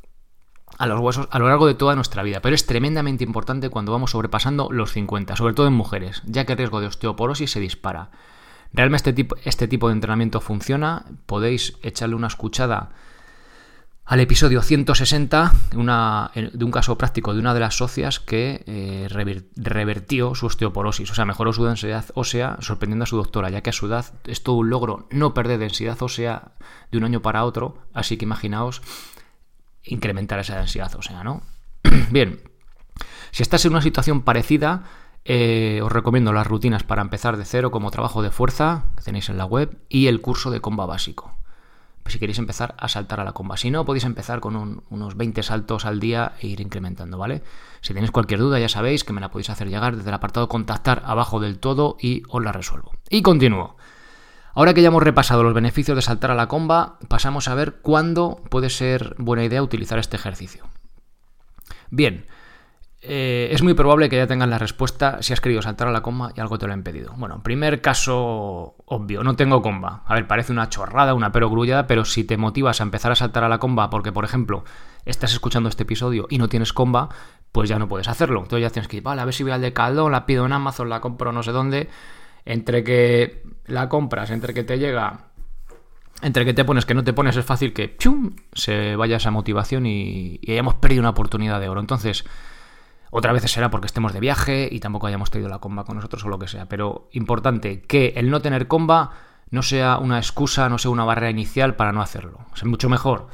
a 0.78 0.86
los 0.86 1.00
huesos 1.00 1.28
a 1.30 1.38
lo 1.38 1.48
largo 1.48 1.66
de 1.66 1.74
toda 1.74 1.94
nuestra 1.94 2.22
vida, 2.22 2.40
pero 2.40 2.54
es 2.54 2.66
tremendamente 2.66 3.24
importante 3.24 3.70
cuando 3.70 3.92
vamos 3.92 4.12
sobrepasando 4.12 4.68
los 4.70 4.92
50, 4.92 5.36
sobre 5.36 5.54
todo 5.54 5.66
en 5.66 5.74
mujeres, 5.74 6.22
ya 6.26 6.44
que 6.44 6.52
el 6.52 6.58
riesgo 6.58 6.80
de 6.80 6.86
osteoporosis 6.86 7.50
se 7.50 7.60
dispara. 7.60 8.10
Realmente 8.72 9.10
este 9.10 9.12
tipo, 9.12 9.36
este 9.44 9.68
tipo 9.68 9.88
de 9.88 9.94
entrenamiento 9.94 10.40
funciona, 10.40 11.04
podéis 11.26 11.78
echarle 11.82 12.16
una 12.16 12.26
escuchada 12.26 12.90
al 14.04 14.20
episodio 14.20 14.60
160 14.60 15.52
una, 15.76 16.30
de 16.34 16.64
un 16.64 16.70
caso 16.70 16.98
práctico 16.98 17.32
de 17.32 17.40
una 17.40 17.54
de 17.54 17.60
las 17.60 17.76
socias 17.76 18.20
que 18.20 18.62
eh, 18.66 19.08
revertió 19.56 20.34
su 20.34 20.46
osteoporosis, 20.46 21.10
o 21.10 21.14
sea, 21.14 21.24
mejoró 21.24 21.52
su 21.52 21.64
densidad 21.64 22.04
ósea 22.14 22.58
sorprendiendo 22.60 23.04
a 23.04 23.06
su 23.06 23.16
doctora, 23.16 23.48
ya 23.48 23.62
que 23.62 23.70
a 23.70 23.72
su 23.72 23.86
edad 23.86 24.12
es 24.24 24.42
todo 24.42 24.56
un 24.56 24.68
logro 24.68 25.06
no 25.10 25.32
perder 25.32 25.58
densidad 25.58 26.02
ósea 26.02 26.52
de 26.90 26.98
un 26.98 27.04
año 27.04 27.22
para 27.22 27.44
otro, 27.44 27.78
así 27.94 28.18
que 28.18 28.26
imaginaos 28.26 28.82
incrementar 29.84 30.38
esa 30.38 30.56
densidad 30.56 30.94
ósea, 30.94 31.22
¿no? 31.22 31.42
Bien, 32.10 32.40
si 33.30 33.42
estás 33.42 33.64
en 33.64 33.72
una 33.72 33.82
situación 33.82 34.22
parecida, 34.22 34.84
eh, 35.24 35.80
os 35.82 35.90
recomiendo 35.90 36.32
las 36.32 36.46
rutinas 36.46 36.82
para 36.82 37.02
empezar 37.02 37.36
de 37.36 37.44
cero 37.44 37.70
como 37.70 37.90
trabajo 37.90 38.22
de 38.22 38.30
fuerza, 38.30 38.84
que 38.96 39.02
tenéis 39.02 39.28
en 39.28 39.38
la 39.38 39.44
web, 39.44 39.78
y 39.88 40.06
el 40.06 40.20
curso 40.20 40.50
de 40.50 40.60
comba 40.60 40.86
básico. 40.86 41.34
Si 42.06 42.18
queréis 42.18 42.38
empezar 42.38 42.74
a 42.78 42.88
saltar 42.88 43.20
a 43.20 43.24
la 43.24 43.32
comba. 43.32 43.56
Si 43.56 43.70
no, 43.70 43.86
podéis 43.86 44.04
empezar 44.04 44.40
con 44.40 44.84
unos 44.90 45.16
20 45.16 45.42
saltos 45.42 45.86
al 45.86 46.00
día 46.00 46.34
e 46.38 46.48
ir 46.48 46.60
incrementando, 46.60 47.16
¿vale? 47.16 47.42
Si 47.80 47.94
tenéis 47.94 48.10
cualquier 48.10 48.40
duda, 48.40 48.58
ya 48.58 48.68
sabéis 48.68 49.04
que 49.04 49.14
me 49.14 49.22
la 49.22 49.30
podéis 49.30 49.48
hacer 49.48 49.70
llegar 49.70 49.96
desde 49.96 50.10
el 50.10 50.14
apartado 50.14 50.48
contactar 50.48 51.02
abajo 51.06 51.40
del 51.40 51.58
todo 51.58 51.96
y 51.98 52.22
os 52.28 52.44
la 52.44 52.52
resuelvo. 52.52 52.92
Y 53.08 53.22
continúo. 53.22 53.76
Ahora 54.54 54.72
que 54.72 54.82
ya 54.82 54.88
hemos 54.88 55.02
repasado 55.02 55.42
los 55.42 55.54
beneficios 55.54 55.96
de 55.96 56.02
saltar 56.02 56.30
a 56.30 56.34
la 56.34 56.46
comba, 56.46 56.98
pasamos 57.08 57.48
a 57.48 57.54
ver 57.54 57.76
cuándo 57.82 58.40
puede 58.50 58.70
ser 58.70 59.14
buena 59.18 59.44
idea 59.44 59.62
utilizar 59.62 59.98
este 59.98 60.16
ejercicio. 60.16 60.64
Bien, 61.90 62.26
eh, 63.06 63.48
es 63.52 63.62
muy 63.62 63.74
probable 63.74 64.08
que 64.08 64.16
ya 64.16 64.26
tengas 64.26 64.48
la 64.48 64.56
respuesta 64.56 65.18
si 65.20 65.34
has 65.34 65.40
querido 65.42 65.60
saltar 65.60 65.88
a 65.88 65.92
la 65.92 66.00
comba 66.00 66.32
y 66.34 66.40
algo 66.40 66.56
te 66.56 66.66
lo 66.66 66.72
ha 66.72 66.76
impedido. 66.76 67.12
Bueno, 67.18 67.42
primer 67.42 67.82
caso 67.82 68.76
obvio, 68.86 69.22
no 69.22 69.36
tengo 69.36 69.60
comba. 69.60 70.02
A 70.06 70.14
ver, 70.14 70.26
parece 70.26 70.52
una 70.52 70.70
chorrada, 70.70 71.12
una 71.12 71.30
perogrullada, 71.30 71.86
pero 71.86 72.04
si 72.04 72.24
te 72.24 72.38
motivas 72.38 72.80
a 72.80 72.84
empezar 72.84 73.12
a 73.12 73.16
saltar 73.16 73.44
a 73.44 73.48
la 73.50 73.58
comba 73.58 73.90
porque, 73.90 74.10
por 74.10 74.24
ejemplo, 74.24 74.64
estás 75.04 75.32
escuchando 75.32 75.68
este 75.68 75.82
episodio 75.82 76.26
y 76.30 76.38
no 76.38 76.48
tienes 76.48 76.72
comba, 76.72 77.10
pues 77.52 77.68
ya 77.68 77.78
no 77.78 77.88
puedes 77.88 78.08
hacerlo. 78.08 78.40
Entonces 78.40 78.62
ya 78.62 78.70
tienes 78.70 78.88
que 78.88 78.96
ir, 78.96 79.02
vale, 79.02 79.20
a 79.20 79.24
ver 79.26 79.34
si 79.34 79.42
voy 79.42 79.52
al 79.52 79.60
de 79.60 79.74
Caldo, 79.74 80.08
la 80.08 80.24
pido 80.24 80.46
en 80.46 80.52
Amazon, 80.52 80.88
la 80.88 81.00
compro 81.00 81.30
no 81.30 81.42
sé 81.42 81.52
dónde. 81.52 81.90
Entre 82.44 82.84
que 82.84 83.42
la 83.66 83.88
compras, 83.88 84.30
entre 84.30 84.52
que 84.54 84.64
te 84.64 84.78
llega 84.78 85.30
entre 86.22 86.46
que 86.46 86.54
te 86.54 86.64
pones, 86.64 86.86
que 86.86 86.94
no 86.94 87.04
te 87.04 87.12
pones, 87.12 87.36
es 87.36 87.44
fácil 87.44 87.74
que 87.74 87.96
¡chum! 87.98 88.34
se 88.54 88.96
vaya 88.96 89.16
esa 89.16 89.30
motivación 89.30 89.84
y, 89.84 90.40
hayamos 90.48 90.74
perdido 90.76 91.00
una 91.00 91.10
oportunidad 91.10 91.60
de 91.60 91.68
oro. 91.68 91.80
Entonces, 91.80 92.24
otra 93.10 93.32
vez 93.32 93.42
será 93.50 93.70
porque 93.70 93.86
estemos 93.86 94.14
de 94.14 94.20
viaje 94.20 94.68
y 94.70 94.80
tampoco 94.80 95.06
hayamos 95.06 95.30
traído 95.30 95.50
la 95.50 95.58
comba 95.58 95.84
con 95.84 95.96
nosotros 95.96 96.24
o 96.24 96.28
lo 96.28 96.38
que 96.38 96.48
sea. 96.48 96.66
Pero 96.66 97.08
importante 97.12 97.82
que 97.82 98.14
el 98.16 98.30
no 98.30 98.40
tener 98.40 98.68
comba 98.68 99.10
no 99.50 99.62
sea 99.62 99.98
una 99.98 100.16
excusa, 100.16 100.68
no 100.70 100.78
sea 100.78 100.90
una 100.90 101.04
barrera 101.04 101.30
inicial 101.30 101.76
para 101.76 101.92
no 101.92 102.00
hacerlo. 102.00 102.46
es 102.56 102.64
mucho 102.64 102.88
mejor 102.88 103.28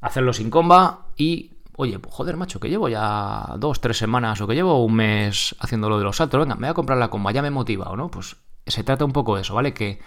hacerlo 0.00 0.32
sin 0.32 0.50
comba 0.50 1.06
y, 1.16 1.52
oye, 1.76 2.00
pues 2.00 2.12
joder, 2.12 2.36
macho, 2.36 2.58
que 2.58 2.68
llevo 2.68 2.88
ya 2.88 3.54
dos, 3.56 3.80
tres 3.80 3.98
semanas 3.98 4.40
o 4.40 4.48
que 4.48 4.54
llevo 4.54 4.84
un 4.84 4.94
mes 4.94 5.54
haciéndolo 5.60 5.96
de 5.96 6.04
los 6.04 6.16
saltos. 6.16 6.40
Venga, 6.40 6.56
me 6.56 6.66
voy 6.66 6.72
a 6.72 6.74
comprar 6.74 6.98
la 6.98 7.08
comba, 7.08 7.30
ya 7.30 7.40
me 7.40 7.48
he 7.48 7.52
motivado, 7.52 7.94
¿no? 7.96 8.10
Pues 8.10 8.36
se 8.66 8.84
trata 8.84 9.04
un 9.04 9.12
poco 9.12 9.36
de 9.36 9.42
eso, 9.42 9.54
¿vale? 9.54 9.74
Que, 9.74 10.00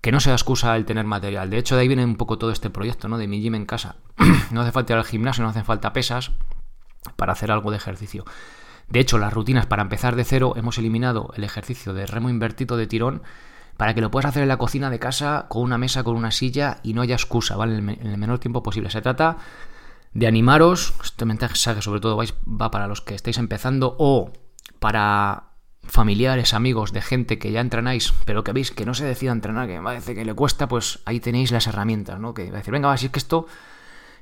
que 0.00 0.12
no 0.12 0.20
sea 0.20 0.32
excusa 0.32 0.76
el 0.76 0.84
tener 0.84 1.04
material. 1.04 1.50
De 1.50 1.58
hecho, 1.58 1.74
de 1.74 1.82
ahí 1.82 1.88
viene 1.88 2.04
un 2.04 2.16
poco 2.16 2.38
todo 2.38 2.50
este 2.50 2.70
proyecto, 2.70 3.08
¿no? 3.08 3.18
De 3.18 3.28
mi 3.28 3.40
gym 3.40 3.54
en 3.54 3.66
casa. 3.66 3.96
no 4.50 4.60
hace 4.60 4.72
falta 4.72 4.92
ir 4.92 4.98
al 4.98 5.04
gimnasio, 5.04 5.42
no 5.42 5.50
hacen 5.50 5.64
falta 5.64 5.92
pesas 5.92 6.32
para 7.16 7.32
hacer 7.32 7.50
algo 7.50 7.70
de 7.70 7.76
ejercicio. 7.76 8.24
De 8.88 9.00
hecho, 9.00 9.18
las 9.18 9.32
rutinas 9.32 9.66
para 9.66 9.82
empezar 9.82 10.16
de 10.16 10.24
cero 10.24 10.54
hemos 10.56 10.78
eliminado 10.78 11.32
el 11.36 11.44
ejercicio 11.44 11.92
de 11.92 12.06
remo 12.06 12.30
invertido 12.30 12.76
de 12.76 12.86
tirón 12.86 13.22
para 13.76 13.94
que 13.94 14.00
lo 14.00 14.10
puedas 14.10 14.28
hacer 14.28 14.42
en 14.42 14.48
la 14.48 14.56
cocina 14.56 14.90
de 14.90 14.98
casa 14.98 15.46
con 15.48 15.62
una 15.62 15.76
mesa, 15.76 16.02
con 16.02 16.16
una 16.16 16.30
silla 16.30 16.78
y 16.82 16.94
no 16.94 17.02
haya 17.02 17.14
excusa, 17.14 17.56
¿vale? 17.56 17.76
En 17.76 18.06
el 18.06 18.18
menor 18.18 18.38
tiempo 18.38 18.62
posible. 18.62 18.90
Se 18.90 19.02
trata 19.02 19.38
de 20.14 20.26
animaros, 20.26 20.94
este 21.04 21.24
mensaje 21.26 21.82
sobre 21.82 22.00
todo 22.00 22.16
va 22.16 22.70
para 22.70 22.86
los 22.86 23.02
que 23.02 23.14
estáis 23.14 23.38
empezando 23.38 23.96
o 23.98 24.32
para 24.78 25.45
familiares, 25.88 26.54
amigos, 26.54 26.92
de 26.92 27.02
gente 27.02 27.38
que 27.38 27.52
ya 27.52 27.60
entrenáis, 27.60 28.12
pero 28.24 28.44
que 28.44 28.52
veis 28.52 28.70
que 28.70 28.84
no 28.86 28.94
se 28.94 29.04
decida 29.04 29.32
entrenar, 29.32 29.66
que 29.66 29.78
me 29.78 29.84
parece 29.84 30.14
que 30.14 30.24
le 30.24 30.34
cuesta, 30.34 30.68
pues 30.68 31.00
ahí 31.04 31.20
tenéis 31.20 31.50
las 31.50 31.66
herramientas, 31.66 32.20
¿no? 32.20 32.34
Que 32.34 32.50
va 32.50 32.56
a 32.56 32.58
decir, 32.58 32.72
venga, 32.72 32.88
va, 32.88 32.96
si 32.96 33.06
es 33.06 33.12
que 33.12 33.18
esto 33.18 33.46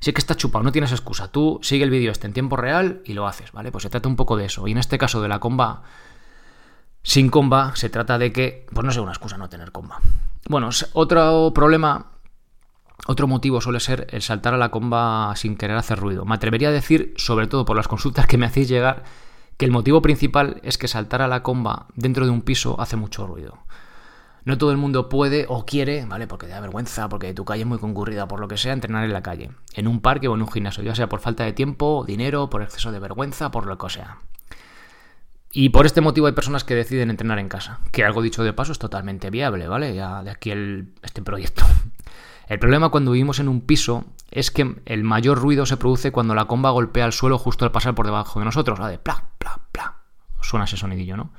Sí 0.05 0.13
que 0.13 0.19
está 0.19 0.35
chupado, 0.35 0.63
no 0.63 0.71
tienes 0.71 0.93
excusa. 0.93 1.29
Tú 1.29 1.59
sigue 1.63 1.83
el 1.83 1.89
vídeo 1.89 2.13
este 2.13 2.27
en 2.27 2.35
tiempo 2.35 2.59
real 2.59 3.01
y 3.07 3.15
lo 3.15 3.27
haces, 3.27 3.53
¿vale? 3.53 3.73
Pues 3.73 3.85
se 3.85 3.89
trata 3.89 4.07
un 4.07 4.17
poco 4.17 4.37
de 4.37 4.45
eso. 4.45 4.69
Y 4.69 4.73
en 4.73 4.77
este 4.77 4.99
caso 4.99 5.23
de 5.23 5.29
la 5.29 5.39
comba 5.39 5.83
sin 7.03 7.31
comba, 7.31 7.75
se 7.75 7.89
trata 7.89 8.19
de 8.19 8.31
que, 8.31 8.67
pues 8.71 8.85
no 8.85 8.93
sea 8.93 9.01
una 9.01 9.13
excusa 9.13 9.39
no 9.39 9.49
tener 9.49 9.73
comba. 9.73 10.01
Bueno, 10.47 10.69
otro 10.93 11.53
problema, 11.55 12.13
otro 13.07 13.27
motivo 13.27 13.63
suele 13.63 13.81
ser 13.81 14.07
el 14.11 14.21
saltar 14.21 14.53
a 14.53 14.59
la 14.59 14.71
comba 14.71 15.35
sin 15.37 15.57
querer 15.57 15.79
hacer 15.79 15.99
ruido. 15.99 16.27
Me 16.27 16.35
atrevería 16.35 16.69
a 16.69 16.73
decir, 16.73 17.15
sobre 17.17 17.47
todo 17.47 17.65
por 17.65 17.75
las 17.75 17.89
consultas 17.89 18.27
que 18.27 18.37
me 18.37 18.45
hacéis 18.45 18.69
llegar, 18.69 19.05
que 19.57 19.65
el 19.65 19.71
motivo 19.71 20.03
principal 20.03 20.61
es 20.63 20.79
que 20.79 20.89
saltar 20.89 21.23
a 21.23 21.29
la 21.29 21.43
comba 21.43 21.87
dentro 21.95 22.25
de 22.25 22.31
un 22.31 22.43
piso 22.43 22.81
hace 22.81 22.97
mucho 22.97 23.27
ruido. 23.27 23.59
No 24.45 24.59
todo 24.59 24.73
el 24.73 24.77
mundo 24.77 25.09
puede 25.09 25.47
o 25.49 25.65
quiere, 25.65 26.05
¿vale? 26.05 26.27
Porque 26.27 26.47
da 26.47 26.61
vergüenza, 26.61 27.09
porque 27.09 27.33
tu 27.33 27.47
calle 27.47 27.63
es 27.63 27.67
muy 27.67 27.79
concurrida, 27.79 28.29
por 28.29 28.41
lo 28.41 28.49
que 28.49 28.59
sea, 28.59 28.75
entrenar 28.75 29.05
en 29.05 29.13
la 29.13 29.23
calle, 29.23 29.53
en 29.75 29.89
un 29.89 30.01
parque 30.01 30.29
o 30.29 30.35
en 30.35 30.43
un 30.43 30.51
gimnasio, 30.51 30.83
ya 30.83 30.95
sea 30.95 31.09
por 31.09 31.21
falta 31.21 31.45
de 31.45 31.55
tiempo, 31.55 32.05
dinero, 32.07 32.51
por 32.51 32.63
exceso 32.63 32.93
de 32.93 32.99
vergüenza, 32.99 33.51
por 33.51 33.67
lo 33.67 33.79
que 33.79 33.89
sea. 33.89 34.19
Y 35.51 35.71
por 35.71 35.87
este 35.87 36.01
motivo 36.01 36.27
hay 36.27 36.33
personas 36.33 36.65
que 36.65 36.75
deciden 36.75 37.11
entrenar 37.11 37.39
en 37.39 37.49
casa, 37.49 37.79
que 37.91 38.05
algo 38.05 38.21
dicho 38.21 38.45
de 38.45 38.53
paso 38.53 38.73
es 38.73 38.79
totalmente 38.79 39.31
viable, 39.31 39.67
¿vale? 39.69 39.95
Ya 39.95 40.23
de 40.23 40.31
aquí 40.31 40.51
el, 40.51 40.93
este 41.03 41.23
proyecto. 41.23 41.65
El 42.47 42.59
problema 42.59 42.91
cuando 42.91 43.13
vivimos 43.13 43.39
en 43.39 43.49
un 43.49 43.63
piso 43.63 44.05
es 44.31 44.51
que 44.51 44.77
el 44.85 45.05
mayor 45.05 45.39
ruido 45.39 45.67
se 45.67 45.77
produce 45.77 46.13
cuando 46.13 46.35
la 46.35 46.47
comba 46.47 46.71
golpea 46.71 47.07
el 47.07 47.13
suelo 47.13 47.39
justo 47.39 47.65
al 47.65 47.73
pasar 47.73 47.95
por 47.95 48.07
debajo 48.07 48.39
de 48.39 48.45
nosotros, 48.45 48.79
¿vale? 48.79 48.99
Pla, 48.99 49.25
pla, 49.39 49.61
pla. 49.73 49.97
Suena 50.41 50.65
ese 50.65 50.77
sonidillo, 50.77 51.17
¿no? 51.17 51.31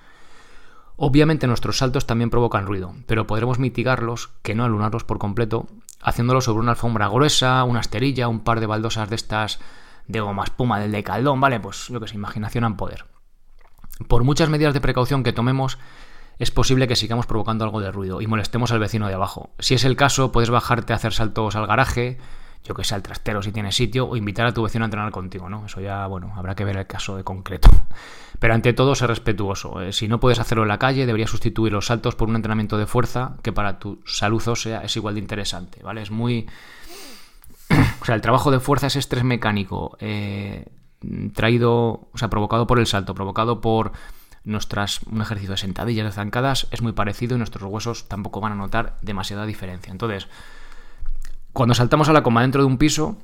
Obviamente 0.97 1.45
nuestros 1.45 1.77
saltos 1.77 2.07
también 2.07 2.29
provocan 2.29 2.65
ruido, 2.65 2.95
pero 3.05 3.27
podremos 3.27 3.59
mitigarlos, 3.59 4.29
que 4.41 4.55
no 4.55 4.63
alunarlos 4.63 5.03
por 5.03 5.17
completo, 5.17 5.67
haciéndolo 6.01 6.39
sobre 6.39 6.61
una 6.61 6.71
alfombra 6.71 7.09
gruesa, 7.09 7.63
una 7.65 7.81
esterilla, 7.81 8.29
un 8.29 8.39
par 8.39 8.61
de 8.61 8.65
baldosas 8.65 9.09
de 9.09 9.15
estas 9.15 9.59
de 10.07 10.21
goma 10.21 10.43
espuma 10.43 10.79
del 10.79 10.91
de 10.91 11.03
caldón, 11.03 11.41
¿vale? 11.41 11.59
Pues 11.59 11.87
yo 11.89 11.99
que 11.99 12.07
sé, 12.07 12.15
imaginación 12.15 12.63
en 12.63 12.77
poder. 12.77 13.05
Por 14.07 14.23
muchas 14.23 14.49
medidas 14.49 14.73
de 14.73 14.81
precaución 14.81 15.23
que 15.23 15.33
tomemos, 15.33 15.77
es 16.37 16.51
posible 16.51 16.87
que 16.87 16.95
sigamos 16.95 17.25
provocando 17.25 17.63
algo 17.63 17.79
de 17.79 17.91
ruido 17.91 18.21
y 18.21 18.27
molestemos 18.27 18.71
al 18.71 18.79
vecino 18.79 19.07
de 19.07 19.13
abajo. 19.13 19.51
Si 19.59 19.73
es 19.73 19.85
el 19.85 19.95
caso, 19.95 20.31
puedes 20.31 20.49
bajarte 20.49 20.93
a 20.93 20.97
hacer 20.97 21.13
saltos 21.13 21.55
al 21.55 21.67
garaje, 21.67 22.17
yo 22.63 22.73
que 22.73 22.83
sé, 22.83 22.95
al 22.95 23.03
trastero 23.03 23.41
si 23.41 23.51
tienes 23.51 23.75
sitio, 23.75 24.07
o 24.07 24.17
invitar 24.17 24.47
a 24.47 24.53
tu 24.53 24.63
vecino 24.63 24.83
a 24.83 24.87
entrenar 24.87 25.11
contigo, 25.11 25.49
¿no? 25.49 25.65
Eso 25.65 25.79
ya, 25.79 26.07
bueno, 26.07 26.33
habrá 26.35 26.55
que 26.55 26.65
ver 26.65 26.77
el 26.77 26.87
caso 26.87 27.15
de 27.15 27.23
concreto. 27.23 27.69
Pero 28.39 28.53
ante 28.53 28.73
todo, 28.73 28.95
ser 28.95 29.09
respetuoso. 29.09 29.81
Eh, 29.81 29.93
si 29.93 30.07
no 30.07 30.19
puedes 30.19 30.39
hacerlo 30.39 30.63
en 30.63 30.69
la 30.69 30.79
calle, 30.79 31.05
deberías 31.05 31.29
sustituir 31.29 31.71
los 31.71 31.85
saltos 31.85 32.15
por 32.15 32.27
un 32.27 32.35
entrenamiento 32.35 32.77
de 32.77 32.85
fuerza 32.85 33.37
que 33.41 33.53
para 33.53 33.79
tu 33.79 34.01
salud 34.05 34.45
ósea 34.45 34.81
es 34.81 34.95
igual 34.97 35.15
de 35.15 35.21
interesante, 35.21 35.81
¿vale? 35.83 36.01
Es 36.01 36.11
muy... 36.11 36.47
o 38.01 38.05
sea, 38.05 38.15
el 38.15 38.21
trabajo 38.21 38.51
de 38.51 38.59
fuerza, 38.59 38.87
es 38.87 38.97
estrés 38.97 39.23
mecánico, 39.23 39.95
eh, 40.01 40.65
traído, 41.33 42.09
o 42.11 42.17
sea, 42.17 42.29
provocado 42.29 42.67
por 42.67 42.79
el 42.79 42.87
salto, 42.87 43.13
provocado 43.15 43.61
por 43.61 43.93
nuestras 44.45 45.01
un 45.03 45.21
ejercicio 45.21 45.51
de 45.51 45.57
sentadillas, 45.57 46.05
de 46.05 46.11
zancadas, 46.11 46.67
es 46.71 46.81
muy 46.81 46.93
parecido 46.93 47.35
y 47.35 47.39
nuestros 47.39 47.69
huesos 47.69 48.07
tampoco 48.07 48.39
van 48.41 48.53
a 48.53 48.55
notar 48.55 48.97
demasiada 49.01 49.45
diferencia. 49.45 49.91
Entonces, 49.91 50.27
cuando 51.53 51.73
saltamos 51.73 52.09
a 52.09 52.13
la 52.13 52.23
coma 52.23 52.41
dentro 52.41 52.61
de 52.61 52.67
un 52.67 52.77
piso, 52.77 53.17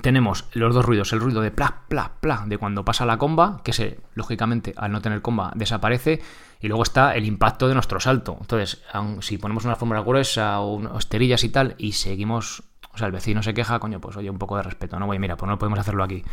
tenemos 0.00 0.46
los 0.54 0.74
dos 0.74 0.84
ruidos, 0.84 1.12
el 1.12 1.20
ruido 1.20 1.40
de 1.40 1.50
pla, 1.50 1.82
pla, 1.88 2.12
pla, 2.20 2.44
de 2.46 2.56
cuando 2.56 2.84
pasa 2.84 3.04
la 3.04 3.18
comba, 3.18 3.60
que 3.62 3.72
se, 3.72 4.00
lógicamente, 4.14 4.72
al 4.76 4.90
no 4.90 5.02
tener 5.02 5.20
comba, 5.20 5.52
desaparece, 5.54 6.22
y 6.60 6.68
luego 6.68 6.82
está 6.82 7.14
el 7.14 7.26
impacto 7.26 7.68
de 7.68 7.74
nuestro 7.74 8.00
salto. 8.00 8.38
Entonces, 8.40 8.82
si 9.20 9.36
ponemos 9.38 9.64
una 9.64 9.76
fórmula 9.76 10.00
gruesa 10.00 10.60
o, 10.60 10.98
esterillas 10.98 11.44
y 11.44 11.50
tal, 11.50 11.74
y 11.76 11.92
seguimos, 11.92 12.62
o 12.94 12.98
sea, 12.98 13.06
el 13.06 13.12
vecino 13.12 13.42
se 13.42 13.52
queja, 13.52 13.78
coño, 13.80 14.00
pues 14.00 14.16
oye, 14.16 14.30
un 14.30 14.38
poco 14.38 14.56
de 14.56 14.62
respeto, 14.62 14.98
¿no? 14.98 15.06
Oye, 15.06 15.18
mira, 15.18 15.36
pues 15.36 15.48
no 15.48 15.58
podemos 15.58 15.78
hacerlo 15.78 16.04
aquí. 16.04 16.24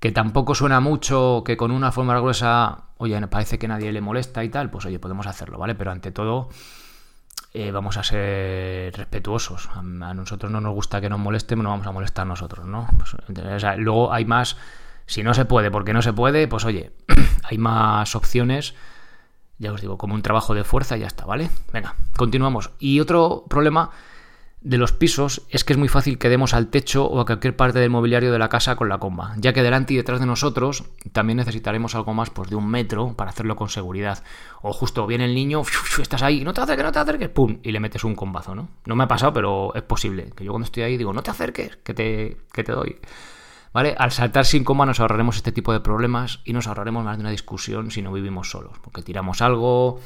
Que 0.00 0.12
tampoco 0.12 0.54
suena 0.54 0.80
mucho, 0.80 1.42
que 1.44 1.56
con 1.56 1.70
una 1.70 1.92
fórmula 1.92 2.20
gruesa, 2.20 2.84
oye, 2.98 3.20
parece 3.28 3.58
que 3.58 3.68
nadie 3.68 3.92
le 3.92 4.00
molesta 4.00 4.44
y 4.44 4.48
tal, 4.48 4.70
pues 4.70 4.84
oye, 4.84 4.98
podemos 4.98 5.26
hacerlo, 5.26 5.58
¿vale? 5.58 5.74
Pero 5.74 5.90
ante 5.90 6.12
todo, 6.12 6.50
eh, 7.54 7.70
vamos 7.70 7.96
a 7.96 8.02
ser 8.02 8.94
respetuosos. 8.96 9.68
A, 9.74 9.82
nosotros 9.82 10.52
no 10.52 10.60
nos 10.60 10.74
gusta 10.74 11.00
que 11.00 11.08
nos 11.08 11.18
molesten, 11.18 11.62
no 11.62 11.70
vamos 11.70 11.86
a 11.86 11.92
molestar 11.92 12.26
nosotros, 12.26 12.66
¿no? 12.66 12.88
Pues, 12.96 13.16
luego 13.78 14.12
hay 14.12 14.24
más, 14.24 14.56
si 15.06 15.22
no 15.22 15.32
se 15.32 15.44
puede, 15.44 15.70
porque 15.70 15.92
no 15.92 16.02
se 16.02 16.12
puede, 16.12 16.46
pues 16.48 16.64
oye, 16.64 16.92
hay 17.44 17.58
más 17.58 18.14
opciones, 18.14 18.74
ya 19.58 19.72
os 19.72 19.80
digo, 19.80 19.96
como 19.96 20.14
un 20.14 20.22
trabajo 20.22 20.54
de 20.54 20.64
fuerza 20.64 20.96
y 20.96 21.00
ya 21.00 21.06
está, 21.06 21.24
¿vale? 21.24 21.50
Venga, 21.72 21.94
continuamos. 22.16 22.70
Y 22.78 23.00
otro 23.00 23.44
problema 23.48 23.90
de 24.60 24.76
los 24.76 24.92
pisos 24.92 25.42
es 25.50 25.62
que 25.62 25.72
es 25.72 25.78
muy 25.78 25.88
fácil 25.88 26.18
que 26.18 26.28
demos 26.28 26.52
al 26.52 26.66
techo 26.66 27.06
o 27.06 27.20
a 27.20 27.26
cualquier 27.26 27.54
parte 27.54 27.78
del 27.78 27.90
mobiliario 27.90 28.32
de 28.32 28.38
la 28.38 28.48
casa 28.48 28.74
con 28.74 28.88
la 28.88 28.98
comba, 28.98 29.34
ya 29.36 29.52
que 29.52 29.62
delante 29.62 29.94
y 29.94 29.96
detrás 29.96 30.18
de 30.18 30.26
nosotros 30.26 30.84
también 31.12 31.36
necesitaremos 31.36 31.94
algo 31.94 32.12
más 32.12 32.30
pues, 32.30 32.50
de 32.50 32.56
un 32.56 32.68
metro 32.68 33.14
para 33.14 33.30
hacerlo 33.30 33.54
con 33.54 33.68
seguridad. 33.68 34.22
O 34.60 34.72
justo 34.72 35.06
viene 35.06 35.26
el 35.26 35.34
niño, 35.34 35.62
estás 36.00 36.22
ahí, 36.22 36.42
no 36.42 36.52
te 36.52 36.60
acerques, 36.60 36.84
no 36.84 36.92
te 36.92 36.98
acerques, 36.98 37.28
pum, 37.28 37.58
y 37.62 37.70
le 37.70 37.80
metes 37.80 38.02
un 38.02 38.16
combazo, 38.16 38.54
¿no? 38.54 38.68
No 38.84 38.96
me 38.96 39.04
ha 39.04 39.08
pasado, 39.08 39.32
pero 39.32 39.74
es 39.74 39.82
posible, 39.82 40.32
que 40.34 40.44
yo 40.44 40.52
cuando 40.52 40.64
estoy 40.64 40.82
ahí 40.82 40.96
digo, 40.96 41.12
no 41.12 41.22
te 41.22 41.30
acerques, 41.30 41.76
que 41.76 41.94
te, 41.94 42.36
que 42.52 42.64
te 42.64 42.72
doy. 42.72 42.98
¿Vale? 43.72 43.94
Al 43.98 44.10
saltar 44.10 44.44
sin 44.44 44.64
comba 44.64 44.86
nos 44.86 44.98
ahorraremos 44.98 45.36
este 45.36 45.52
tipo 45.52 45.72
de 45.72 45.80
problemas 45.80 46.40
y 46.44 46.52
nos 46.52 46.66
ahorraremos 46.66 47.04
más 47.04 47.16
de 47.16 47.20
una 47.20 47.30
discusión 47.30 47.90
si 47.90 48.02
no 48.02 48.12
vivimos 48.12 48.50
solos, 48.50 48.78
porque 48.82 49.02
tiramos 49.02 49.40
algo 49.40 50.00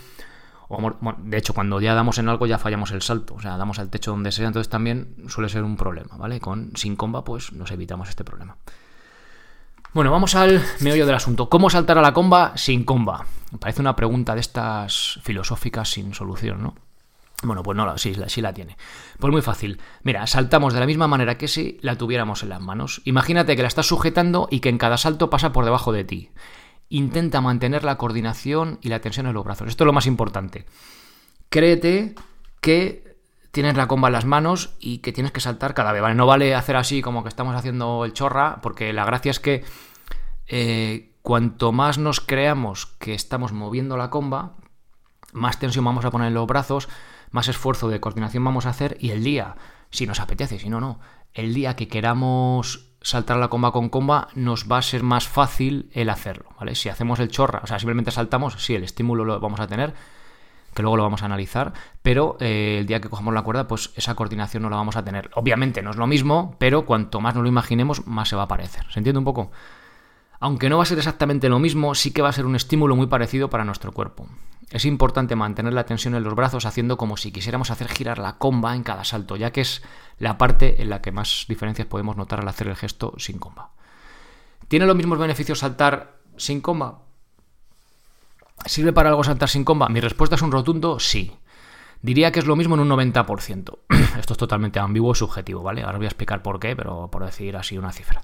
de 1.18 1.36
hecho, 1.36 1.54
cuando 1.54 1.80
ya 1.80 1.94
damos 1.94 2.18
en 2.18 2.28
algo 2.28 2.46
ya 2.46 2.58
fallamos 2.58 2.90
el 2.92 3.02
salto, 3.02 3.34
o 3.34 3.40
sea, 3.40 3.56
damos 3.56 3.78
al 3.78 3.90
techo 3.90 4.12
donde 4.12 4.32
sea, 4.32 4.46
entonces 4.46 4.70
también 4.70 5.14
suele 5.28 5.48
ser 5.48 5.64
un 5.64 5.76
problema, 5.76 6.16
¿vale? 6.16 6.40
Con 6.40 6.72
sin 6.76 6.96
comba, 6.96 7.24
pues 7.24 7.52
nos 7.52 7.70
evitamos 7.70 8.08
este 8.08 8.24
problema. 8.24 8.56
Bueno, 9.92 10.10
vamos 10.10 10.34
al 10.34 10.62
meollo 10.80 11.04
del 11.04 11.14
asunto. 11.14 11.50
¿Cómo 11.50 11.68
saltar 11.68 11.98
a 11.98 12.02
la 12.02 12.14
comba 12.14 12.56
sin 12.56 12.84
comba? 12.84 13.26
Me 13.50 13.58
parece 13.58 13.82
una 13.82 13.94
pregunta 13.94 14.34
de 14.34 14.40
estas 14.40 15.20
filosóficas 15.22 15.90
sin 15.90 16.14
solución, 16.14 16.62
¿no? 16.62 16.74
Bueno, 17.42 17.62
pues 17.62 17.76
no, 17.76 17.98
sí, 17.98 18.14
sí 18.28 18.40
la 18.40 18.54
tiene. 18.54 18.78
Pues 19.18 19.30
muy 19.30 19.42
fácil. 19.42 19.80
Mira, 20.02 20.26
saltamos 20.26 20.72
de 20.72 20.80
la 20.80 20.86
misma 20.86 21.08
manera 21.08 21.36
que 21.36 21.48
si 21.48 21.78
la 21.82 21.96
tuviéramos 21.96 22.42
en 22.42 22.48
las 22.48 22.60
manos. 22.60 23.02
Imagínate 23.04 23.54
que 23.56 23.62
la 23.62 23.68
estás 23.68 23.86
sujetando 23.86 24.48
y 24.50 24.60
que 24.60 24.68
en 24.70 24.78
cada 24.78 24.96
salto 24.96 25.28
pasa 25.28 25.52
por 25.52 25.64
debajo 25.64 25.92
de 25.92 26.04
ti 26.04 26.30
intenta 26.92 27.40
mantener 27.40 27.84
la 27.84 27.96
coordinación 27.96 28.78
y 28.82 28.90
la 28.90 29.00
tensión 29.00 29.26
en 29.26 29.32
los 29.32 29.44
brazos. 29.44 29.68
Esto 29.68 29.84
es 29.84 29.86
lo 29.86 29.94
más 29.94 30.06
importante. 30.06 30.66
Créete 31.48 32.14
que 32.60 33.16
tienes 33.50 33.76
la 33.76 33.88
comba 33.88 34.08
en 34.08 34.12
las 34.12 34.26
manos 34.26 34.74
y 34.78 34.98
que 34.98 35.12
tienes 35.12 35.32
que 35.32 35.40
saltar 35.40 35.72
cada 35.72 35.92
vez. 35.92 36.02
No 36.14 36.26
vale 36.26 36.54
hacer 36.54 36.76
así 36.76 37.00
como 37.00 37.22
que 37.22 37.30
estamos 37.30 37.56
haciendo 37.56 38.04
el 38.04 38.12
chorra, 38.12 38.60
porque 38.60 38.92
la 38.92 39.06
gracia 39.06 39.30
es 39.30 39.40
que 39.40 39.64
eh, 40.48 41.14
cuanto 41.22 41.72
más 41.72 41.96
nos 41.96 42.20
creamos 42.20 42.84
que 42.84 43.14
estamos 43.14 43.52
moviendo 43.52 43.96
la 43.96 44.10
comba, 44.10 44.56
más 45.32 45.58
tensión 45.58 45.86
vamos 45.86 46.04
a 46.04 46.10
poner 46.10 46.28
en 46.28 46.34
los 46.34 46.46
brazos, 46.46 46.90
más 47.30 47.48
esfuerzo 47.48 47.88
de 47.88 48.00
coordinación 48.00 48.44
vamos 48.44 48.66
a 48.66 48.70
hacer 48.70 48.98
y 49.00 49.10
el 49.10 49.24
día, 49.24 49.56
si 49.88 50.06
nos 50.06 50.20
apetece, 50.20 50.58
si 50.58 50.68
no, 50.68 50.78
no, 50.78 51.00
el 51.32 51.54
día 51.54 51.74
que 51.74 51.88
queramos 51.88 52.91
saltar 53.02 53.36
la 53.36 53.48
comba 53.48 53.72
con 53.72 53.88
comba 53.88 54.28
nos 54.34 54.70
va 54.70 54.78
a 54.78 54.82
ser 54.82 55.02
más 55.02 55.28
fácil 55.28 55.90
el 55.92 56.10
hacerlo, 56.10 56.46
¿vale? 56.58 56.74
Si 56.74 56.88
hacemos 56.88 57.20
el 57.20 57.28
chorra, 57.28 57.60
o 57.62 57.66
sea, 57.66 57.78
simplemente 57.78 58.10
saltamos, 58.10 58.54
sí, 58.58 58.74
el 58.74 58.84
estímulo 58.84 59.24
lo 59.24 59.40
vamos 59.40 59.60
a 59.60 59.66
tener, 59.66 59.94
que 60.74 60.82
luego 60.82 60.96
lo 60.96 61.02
vamos 61.02 61.22
a 61.22 61.26
analizar, 61.26 61.72
pero 62.02 62.36
eh, 62.40 62.78
el 62.80 62.86
día 62.86 63.00
que 63.00 63.08
cojamos 63.08 63.34
la 63.34 63.42
cuerda, 63.42 63.68
pues 63.68 63.90
esa 63.96 64.14
coordinación 64.14 64.62
no 64.62 64.70
la 64.70 64.76
vamos 64.76 64.96
a 64.96 65.04
tener. 65.04 65.30
Obviamente 65.34 65.82
no 65.82 65.90
es 65.90 65.96
lo 65.96 66.06
mismo, 66.06 66.56
pero 66.58 66.86
cuanto 66.86 67.20
más 67.20 67.34
nos 67.34 67.42
lo 67.42 67.48
imaginemos, 67.48 68.06
más 68.06 68.28
se 68.28 68.36
va 68.36 68.42
a 68.42 68.48
parecer. 68.48 68.84
¿Se 68.90 69.00
entiende 69.00 69.18
un 69.18 69.24
poco? 69.24 69.50
Aunque 70.40 70.68
no 70.68 70.78
va 70.78 70.82
a 70.82 70.86
ser 70.86 70.98
exactamente 70.98 71.48
lo 71.48 71.58
mismo, 71.58 71.94
sí 71.94 72.10
que 72.10 72.22
va 72.22 72.30
a 72.30 72.32
ser 72.32 72.46
un 72.46 72.56
estímulo 72.56 72.96
muy 72.96 73.06
parecido 73.06 73.50
para 73.50 73.64
nuestro 73.64 73.92
cuerpo. 73.92 74.26
Es 74.72 74.86
importante 74.86 75.36
mantener 75.36 75.74
la 75.74 75.84
tensión 75.84 76.14
en 76.14 76.24
los 76.24 76.34
brazos 76.34 76.64
haciendo 76.64 76.96
como 76.96 77.18
si 77.18 77.30
quisiéramos 77.30 77.70
hacer 77.70 77.88
girar 77.88 78.18
la 78.18 78.38
comba 78.38 78.74
en 78.74 78.82
cada 78.82 79.04
salto, 79.04 79.36
ya 79.36 79.52
que 79.52 79.60
es 79.60 79.82
la 80.18 80.38
parte 80.38 80.80
en 80.80 80.88
la 80.88 81.02
que 81.02 81.12
más 81.12 81.44
diferencias 81.46 81.86
podemos 81.86 82.16
notar 82.16 82.40
al 82.40 82.48
hacer 82.48 82.68
el 82.68 82.76
gesto 82.76 83.12
sin 83.18 83.38
comba. 83.38 83.72
¿Tiene 84.68 84.86
los 84.86 84.96
mismos 84.96 85.18
beneficios 85.18 85.58
saltar 85.58 86.16
sin 86.38 86.62
comba? 86.62 87.02
¿Sirve 88.64 88.94
para 88.94 89.10
algo 89.10 89.22
saltar 89.22 89.50
sin 89.50 89.62
comba? 89.62 89.90
Mi 89.90 90.00
respuesta 90.00 90.36
es 90.36 90.42
un 90.42 90.50
rotundo 90.50 90.98
sí. 90.98 91.36
Diría 92.00 92.32
que 92.32 92.38
es 92.38 92.46
lo 92.46 92.56
mismo 92.56 92.74
en 92.74 92.80
un 92.80 92.88
90%. 92.88 93.78
Esto 94.18 94.32
es 94.32 94.38
totalmente 94.38 94.80
ambiguo 94.80 95.12
y 95.12 95.16
subjetivo, 95.16 95.62
¿vale? 95.62 95.82
Ahora 95.82 95.98
voy 95.98 96.06
a 96.06 96.08
explicar 96.08 96.42
por 96.42 96.58
qué, 96.58 96.74
pero 96.74 97.10
por 97.10 97.26
decir 97.26 97.58
así 97.58 97.76
una 97.76 97.92
cifra. 97.92 98.22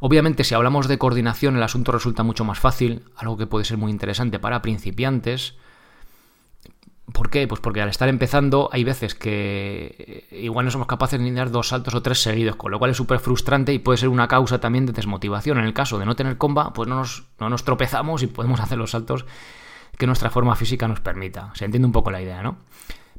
Obviamente, 0.00 0.44
si 0.44 0.54
hablamos 0.54 0.88
de 0.88 0.96
coordinación, 0.96 1.56
el 1.56 1.62
asunto 1.62 1.92
resulta 1.92 2.22
mucho 2.22 2.44
más 2.44 2.58
fácil, 2.58 3.04
algo 3.16 3.36
que 3.36 3.46
puede 3.46 3.66
ser 3.66 3.76
muy 3.76 3.90
interesante 3.92 4.38
para 4.38 4.62
principiantes, 4.62 5.56
¿Por 7.12 7.28
qué? 7.28 7.46
Pues 7.46 7.60
porque 7.60 7.82
al 7.82 7.90
estar 7.90 8.08
empezando 8.08 8.70
hay 8.72 8.82
veces 8.82 9.14
que 9.14 10.26
igual 10.30 10.64
no 10.64 10.70
somos 10.70 10.86
capaces 10.86 11.20
de 11.20 11.32
dar 11.32 11.50
dos 11.50 11.68
saltos 11.68 11.94
o 11.94 12.02
tres 12.02 12.22
seguidos, 12.22 12.56
con 12.56 12.70
lo 12.70 12.78
cual 12.78 12.92
es 12.92 12.96
súper 12.96 13.18
frustrante 13.18 13.74
y 13.74 13.78
puede 13.78 13.98
ser 13.98 14.08
una 14.08 14.26
causa 14.26 14.58
también 14.58 14.86
de 14.86 14.92
desmotivación. 14.92 15.58
En 15.58 15.64
el 15.64 15.74
caso 15.74 15.98
de 15.98 16.06
no 16.06 16.16
tener 16.16 16.38
comba, 16.38 16.72
pues 16.72 16.88
no 16.88 16.96
nos, 16.96 17.24
no 17.38 17.50
nos 17.50 17.64
tropezamos 17.64 18.22
y 18.22 18.26
podemos 18.26 18.60
hacer 18.60 18.78
los 18.78 18.92
saltos 18.92 19.26
que 19.98 20.06
nuestra 20.06 20.30
forma 20.30 20.56
física 20.56 20.88
nos 20.88 21.00
permita. 21.00 21.52
Se 21.54 21.66
entiende 21.66 21.86
un 21.86 21.92
poco 21.92 22.10
la 22.10 22.22
idea, 22.22 22.42
¿no? 22.42 22.56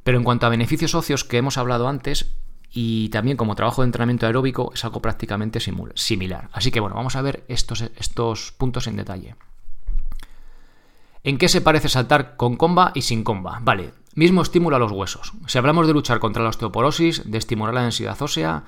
Pero 0.04 0.18
en 0.18 0.24
cuanto 0.24 0.46
a 0.46 0.50
beneficios 0.50 0.92
socios 0.92 1.24
que 1.24 1.38
hemos 1.38 1.58
hablado 1.58 1.88
antes, 1.88 2.36
y 2.72 3.10
también 3.10 3.38
como 3.38 3.56
trabajo 3.56 3.82
de 3.82 3.88
entrenamiento 3.88 4.26
aeróbico, 4.26 4.72
es 4.74 4.84
algo 4.84 5.02
prácticamente 5.02 5.60
similar. 5.60 6.50
Así 6.52 6.72
que 6.72 6.80
bueno, 6.80 6.96
vamos 6.96 7.16
a 7.16 7.22
ver 7.22 7.46
estos, 7.48 7.82
estos 7.82 8.52
puntos 8.52 8.88
en 8.88 8.98
detalle. 8.98 9.36
¿En 11.26 11.40
qué 11.40 11.50
se 11.50 11.60
parece 11.60 11.90
saltar 11.90 12.36
con 12.36 12.56
comba 12.56 12.92
y 12.94 13.02
sin 13.02 13.24
comba? 13.24 13.58
Vale, 13.64 13.94
mismo 14.14 14.44
estímulo 14.44 14.76
a 14.76 14.80
los 14.80 14.92
huesos. 14.92 15.34
Si 15.48 15.58
hablamos 15.58 15.88
de 15.88 15.94
luchar 15.94 16.20
contra 16.20 16.44
la 16.44 16.50
osteoporosis, 16.50 17.24
de 17.26 17.40
estimular 17.40 17.74
la 17.74 17.82
densidad 17.82 18.22
ósea, 18.22 18.66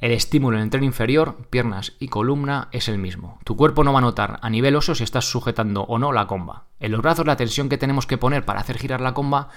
el 0.00 0.10
estímulo 0.10 0.56
en 0.56 0.64
el 0.64 0.70
tren 0.70 0.82
inferior, 0.82 1.46
piernas 1.48 1.92
y 2.00 2.08
columna 2.08 2.66
es 2.72 2.88
el 2.88 2.98
mismo. 2.98 3.38
Tu 3.44 3.54
cuerpo 3.56 3.84
no 3.84 3.92
va 3.92 4.00
a 4.00 4.02
notar 4.02 4.40
a 4.42 4.50
nivel 4.50 4.74
óseo 4.74 4.96
si 4.96 5.04
estás 5.04 5.26
sujetando 5.26 5.82
o 5.82 6.00
no 6.00 6.10
la 6.10 6.26
comba. 6.26 6.64
En 6.80 6.90
los 6.90 7.02
brazos 7.02 7.24
la 7.24 7.36
tensión 7.36 7.68
que 7.68 7.78
tenemos 7.78 8.08
que 8.08 8.18
poner 8.18 8.44
para 8.44 8.58
hacer 8.58 8.78
girar 8.78 9.00
la 9.00 9.14
comba 9.14 9.50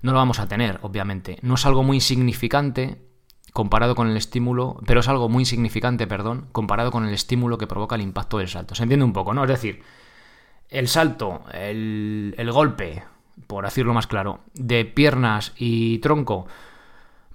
no 0.00 0.12
lo 0.12 0.18
vamos 0.18 0.38
a 0.38 0.46
tener, 0.46 0.78
obviamente. 0.82 1.40
No 1.42 1.54
es 1.54 1.66
algo 1.66 1.82
muy 1.82 1.96
insignificante 1.96 3.04
comparado 3.52 3.96
con 3.96 4.06
el 4.06 4.16
estímulo, 4.16 4.80
pero 4.86 5.00
es 5.00 5.08
algo 5.08 5.28
muy 5.28 5.42
insignificante, 5.42 6.06
perdón, 6.06 6.46
comparado 6.52 6.92
con 6.92 7.04
el 7.04 7.12
estímulo 7.12 7.58
que 7.58 7.66
provoca 7.66 7.96
el 7.96 8.02
impacto 8.02 8.38
del 8.38 8.46
salto. 8.46 8.76
Se 8.76 8.84
entiende 8.84 9.04
un 9.04 9.12
poco, 9.12 9.34
¿no? 9.34 9.42
Es 9.42 9.50
decir, 9.50 9.82
el 10.70 10.88
salto, 10.88 11.42
el, 11.52 12.50
golpe, 12.52 13.02
por 13.46 13.64
decirlo 13.64 13.92
más 13.92 14.06
claro, 14.06 14.40
de 14.54 14.84
piernas 14.84 15.52
y 15.56 15.98
tronco 15.98 16.46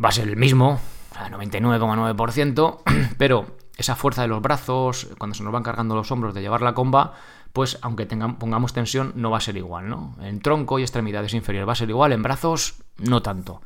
va 0.03 0.09
a 0.09 0.13
ser 0.13 0.27
el 0.27 0.37
mismo, 0.37 0.79
99,9%, 1.13 2.81
pero 3.17 3.45
esa 3.77 3.95
fuerza 3.95 4.21
de 4.21 4.29
los 4.29 4.41
brazos, 4.41 5.09
cuando 5.17 5.35
se 5.35 5.43
nos 5.43 5.51
van 5.51 5.63
cargando 5.63 5.95
los 5.95 6.11
hombros 6.11 6.33
de 6.33 6.41
llevar 6.41 6.61
la 6.61 6.73
comba, 6.73 7.13
pues 7.51 7.77
aunque 7.81 8.05
pongamos 8.05 8.73
tensión, 8.73 9.13
no 9.15 9.31
va 9.31 9.37
a 9.37 9.41
ser 9.41 9.57
igual, 9.57 9.89
¿no? 9.89 10.15
En 10.21 10.41
tronco 10.41 10.79
y 10.79 10.81
extremidades 10.81 11.33
inferiores 11.33 11.67
va 11.67 11.73
a 11.73 11.77
ser 11.77 11.89
igual, 11.89 12.11
en 12.11 12.23
brazos 12.23 12.83
no 12.97 13.21
tanto. 13.21 13.61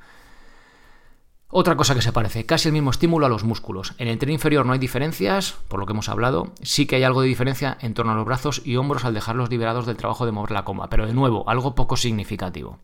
Otra 1.52 1.76
cosa 1.76 1.96
que 1.96 2.04
se 2.04 2.12
parece, 2.12 2.46
casi 2.46 2.68
el 2.68 2.74
mismo 2.74 2.92
estímulo 2.92 3.26
a 3.26 3.30
los 3.30 3.44
músculos. 3.44 3.96
En 3.98 4.08
el 4.08 4.20
tren 4.20 4.34
inferior 4.34 4.68
no 4.68 4.74
hay 4.74 4.78
diferencias, 4.78 5.56
por 5.68 5.80
lo 5.80 5.88
que 5.88 5.94
hemos 5.94 6.08
hablado, 6.08 6.54
sí 6.62 6.86
que 6.86 6.96
hay 6.96 7.04
algo 7.04 7.24
de 7.24 7.28
diferencia 7.28 7.76
en 7.82 7.96
torno 7.96 8.12
a 8.12 8.16
los 8.16 8.26
brazos 8.26 8.62
y 8.64 8.76
hombros 8.76 9.04
al 9.04 9.16
dejarlos 9.16 9.50
liberados 9.50 9.88
del 9.88 9.98
trabajo 9.98 10.28
de 10.28 10.32
mover 10.32 10.52
la 10.52 10.64
comba, 10.64 10.92
pero 10.92 11.08
de 11.08 11.14
nuevo, 11.14 11.50
algo 11.50 11.74
poco 11.74 11.98
significativo. 11.98 12.78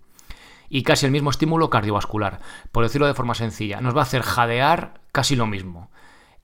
Y 0.68 0.82
casi 0.82 1.06
el 1.06 1.12
mismo 1.12 1.30
estímulo 1.30 1.70
cardiovascular, 1.70 2.40
por 2.72 2.84
decirlo 2.84 3.06
de 3.06 3.14
forma 3.14 3.36
sencilla, 3.36 3.82
nos 3.82 3.96
va 3.96 4.00
a 4.00 4.04
hacer 4.04 4.24
jadear 4.24 5.00
casi 5.12 5.36
lo 5.36 5.46
mismo. 5.46 5.92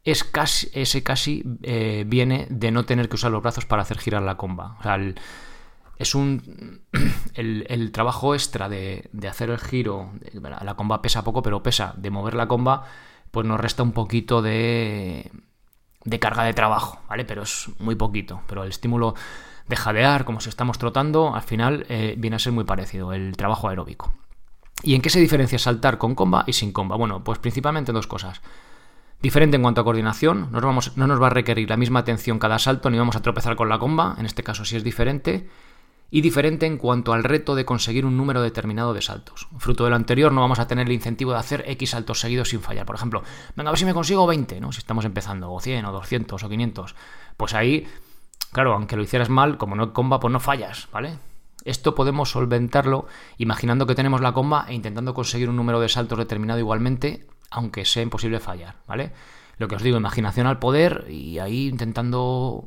Es 0.04 0.24
casi, 0.24 0.70
ese 0.74 1.02
casi 1.02 1.44
eh, 1.64 2.04
viene 2.06 2.46
de 2.52 2.70
no 2.70 2.86
tener 2.86 3.10
que 3.10 3.16
usar 3.16 3.32
los 3.32 3.42
brazos 3.42 3.66
para 3.66 3.82
hacer 3.82 3.98
girar 3.98 4.22
la 4.22 4.38
comba. 4.38 4.78
O 4.80 4.84
sea, 4.84 5.00
es 6.02 6.16
un. 6.16 6.82
El, 7.34 7.92
trabajo 7.92 8.34
extra 8.36 8.68
de, 8.68 9.10
hacer 9.30 9.50
el 9.50 9.60
giro. 9.60 10.12
La 10.34 10.76
comba 10.76 11.02
pesa 11.02 11.24
poco, 11.24 11.42
pero 11.42 11.64
pesa. 11.64 11.94
De 11.98 12.10
mover 12.10 12.34
la 12.34 12.48
comba, 12.48 12.84
pues 13.32 13.48
nos 13.48 13.60
resta 13.60 13.84
un 13.84 13.94
poquito 13.94 14.42
de. 14.42 15.32
de 16.04 16.20
carga 16.20 16.44
de 16.44 16.54
trabajo, 16.54 17.00
¿vale? 17.08 17.24
Pero 17.26 17.44
es 17.44 17.70
muy 17.80 17.96
poquito. 17.96 18.42
Pero 18.48 18.64
el 18.64 18.70
estímulo 18.70 19.16
de 19.68 19.76
jadear, 19.76 20.26
como 20.26 20.42
si 20.42 20.50
estamos 20.50 20.78
trotando, 20.78 21.34
al 21.34 21.44
final 21.44 21.86
eh, 21.88 22.16
viene 22.18 22.36
a 22.36 22.40
ser 22.40 22.52
muy 22.52 22.66
parecido, 22.66 23.14
el 23.14 23.38
trabajo 23.38 23.70
aeróbico. 23.70 24.14
¿Y 24.84 24.96
en 24.96 25.02
qué 25.02 25.10
se 25.10 25.20
diferencia 25.20 25.60
saltar 25.60 25.98
con 25.98 26.16
comba 26.16 26.44
y 26.48 26.54
sin 26.54 26.74
comba? 26.74 26.98
Bueno, 26.98 27.24
pues 27.24 27.40
principalmente 27.40 27.92
dos 27.92 28.08
cosas. 28.08 28.42
Diferente 29.22 29.56
en 29.56 29.62
cuanto 29.62 29.82
a 29.82 29.84
coordinación, 29.84 30.50
vamos, 30.52 30.98
no 30.98 31.06
nos 31.06 31.22
va 31.22 31.28
a 31.28 31.30
requerir 31.30 31.70
la 31.70 31.78
misma 31.78 32.00
atención 32.00 32.40
cada 32.40 32.58
salto, 32.58 32.90
ni 32.90 32.98
vamos 32.98 33.16
a 33.16 33.22
tropezar 33.22 33.56
con 33.56 33.70
la 33.70 33.78
comba, 33.78 34.16
en 34.18 34.26
este 34.26 34.44
caso 34.44 34.66
sí 34.66 34.76
es 34.76 34.84
diferente 34.84 35.48
y 36.12 36.20
diferente 36.20 36.66
en 36.66 36.78
cuanto 36.78 37.14
al 37.14 37.24
reto 37.24 37.56
de 37.56 37.64
conseguir 37.64 38.06
un 38.06 38.18
número 38.18 38.42
determinado 38.42 38.94
de 38.94 39.02
saltos. 39.02 39.48
Fruto 39.58 39.86
de 39.86 39.92
lo 39.92 39.96
anterior 39.96 40.34
no 40.34 40.42
vamos 40.42 40.60
a 40.60 40.68
tener 40.68 40.88
el 40.88 40.94
incentivo 40.94 41.32
de 41.32 41.40
hacer 41.40 41.64
X 41.66 41.92
saltos 41.92 42.20
seguidos 42.20 42.50
sin 42.50 42.60
fallar. 42.60 42.86
Por 42.86 42.98
ejemplo, 42.98 43.24
venga, 43.56 43.70
a 43.70 43.72
ver 43.72 43.80
si 43.80 43.86
me 43.86 43.94
consigo 43.94 44.28
20, 44.28 44.60
¿no? 44.60 44.74
Si 44.74 44.80
estamos 44.80 45.06
empezando, 45.06 45.52
o 45.52 45.60
100, 45.62 45.86
o 45.86 45.92
200, 45.94 46.44
o 46.44 46.50
500. 46.50 46.96
Pues 47.38 47.54
ahí, 47.54 47.88
claro, 48.52 48.74
aunque 48.74 48.98
lo 48.98 49.04
hicieras 49.04 49.30
mal, 49.30 49.58
como 49.58 49.78
no 49.78 49.94
comba, 49.94 50.20
pues 50.20 50.34
no 50.34 50.42
fallas, 50.42 50.90
¿vale? 50.92 51.18
Esto 51.64 51.96
podemos 51.96 52.30
solventarlo 52.30 53.08
imaginando 53.38 53.88
que 53.88 53.96
tenemos 53.96 54.20
la 54.20 54.34
comba 54.34 54.66
e 54.68 54.74
intentando 54.74 55.14
conseguir 55.14 55.48
un 55.50 55.56
número 55.56 55.80
de 55.80 55.88
saltos 55.88 56.18
determinado 56.18 56.60
igualmente, 56.60 57.26
aunque 57.50 57.86
sea 57.86 58.04
imposible 58.04 58.42
fallar, 58.42 58.76
¿vale? 58.86 59.14
Lo 59.58 59.70
que 59.70 59.76
os 59.76 59.84
digo, 59.84 59.96
imaginación 59.96 60.48
al 60.48 60.60
poder 60.60 61.06
y 61.10 61.40
ahí 61.40 61.68
intentando 61.68 62.66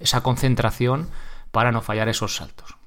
esa 0.00 0.22
concentración 0.22 1.10
para 1.50 1.72
no 1.72 1.82
fallar 1.82 2.08
esos 2.08 2.36
saltos. 2.36 2.77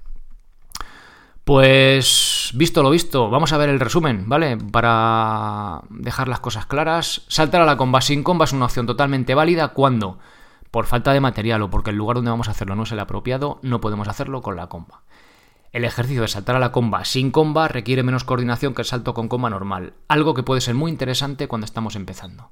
Pues 1.52 2.52
visto 2.54 2.82
lo 2.82 2.90
visto, 2.90 3.30
vamos 3.30 3.52
a 3.52 3.58
ver 3.58 3.68
el 3.68 3.82
resumen, 3.82 4.30
¿vale? 4.30 4.56
Para 4.56 5.82
dejar 5.90 6.30
las 6.30 6.40
cosas 6.40 6.66
claras, 6.66 7.24
saltar 7.28 7.62
a 7.62 7.66
la 7.66 7.76
comba 7.76 8.00
sin 8.00 8.24
comba 8.24 8.46
es 8.46 8.54
una 8.54 8.68
opción 8.68 8.86
totalmente 8.86 9.36
válida 9.36 9.74
cuando, 9.74 10.18
por 10.72 10.86
falta 10.86 11.12
de 11.12 11.20
material 11.20 11.62
o 11.64 11.70
porque 11.70 11.90
el 11.90 11.98
lugar 11.98 12.16
donde 12.16 12.32
vamos 12.32 12.48
a 12.48 12.52
hacerlo 12.52 12.78
no 12.78 12.84
es 12.84 12.94
el 12.94 13.02
apropiado, 13.02 13.60
no 13.64 13.82
podemos 13.82 14.08
hacerlo 14.08 14.42
con 14.42 14.56
la 14.56 14.68
comba. 14.68 15.02
El 15.74 15.84
ejercicio 15.84 16.22
de 16.22 16.30
saltar 16.30 16.56
a 16.56 16.60
la 16.60 16.72
comba 16.72 17.04
sin 17.04 17.32
comba 17.32 17.68
requiere 17.68 18.02
menos 18.02 18.24
coordinación 18.24 18.74
que 18.74 18.84
el 18.84 18.88
salto 18.88 19.14
con 19.14 19.28
comba 19.28 19.50
normal, 19.50 19.92
algo 20.08 20.34
que 20.34 20.44
puede 20.44 20.62
ser 20.62 20.76
muy 20.76 20.90
interesante 20.90 21.50
cuando 21.50 21.66
estamos 21.66 21.98
empezando. 21.98 22.52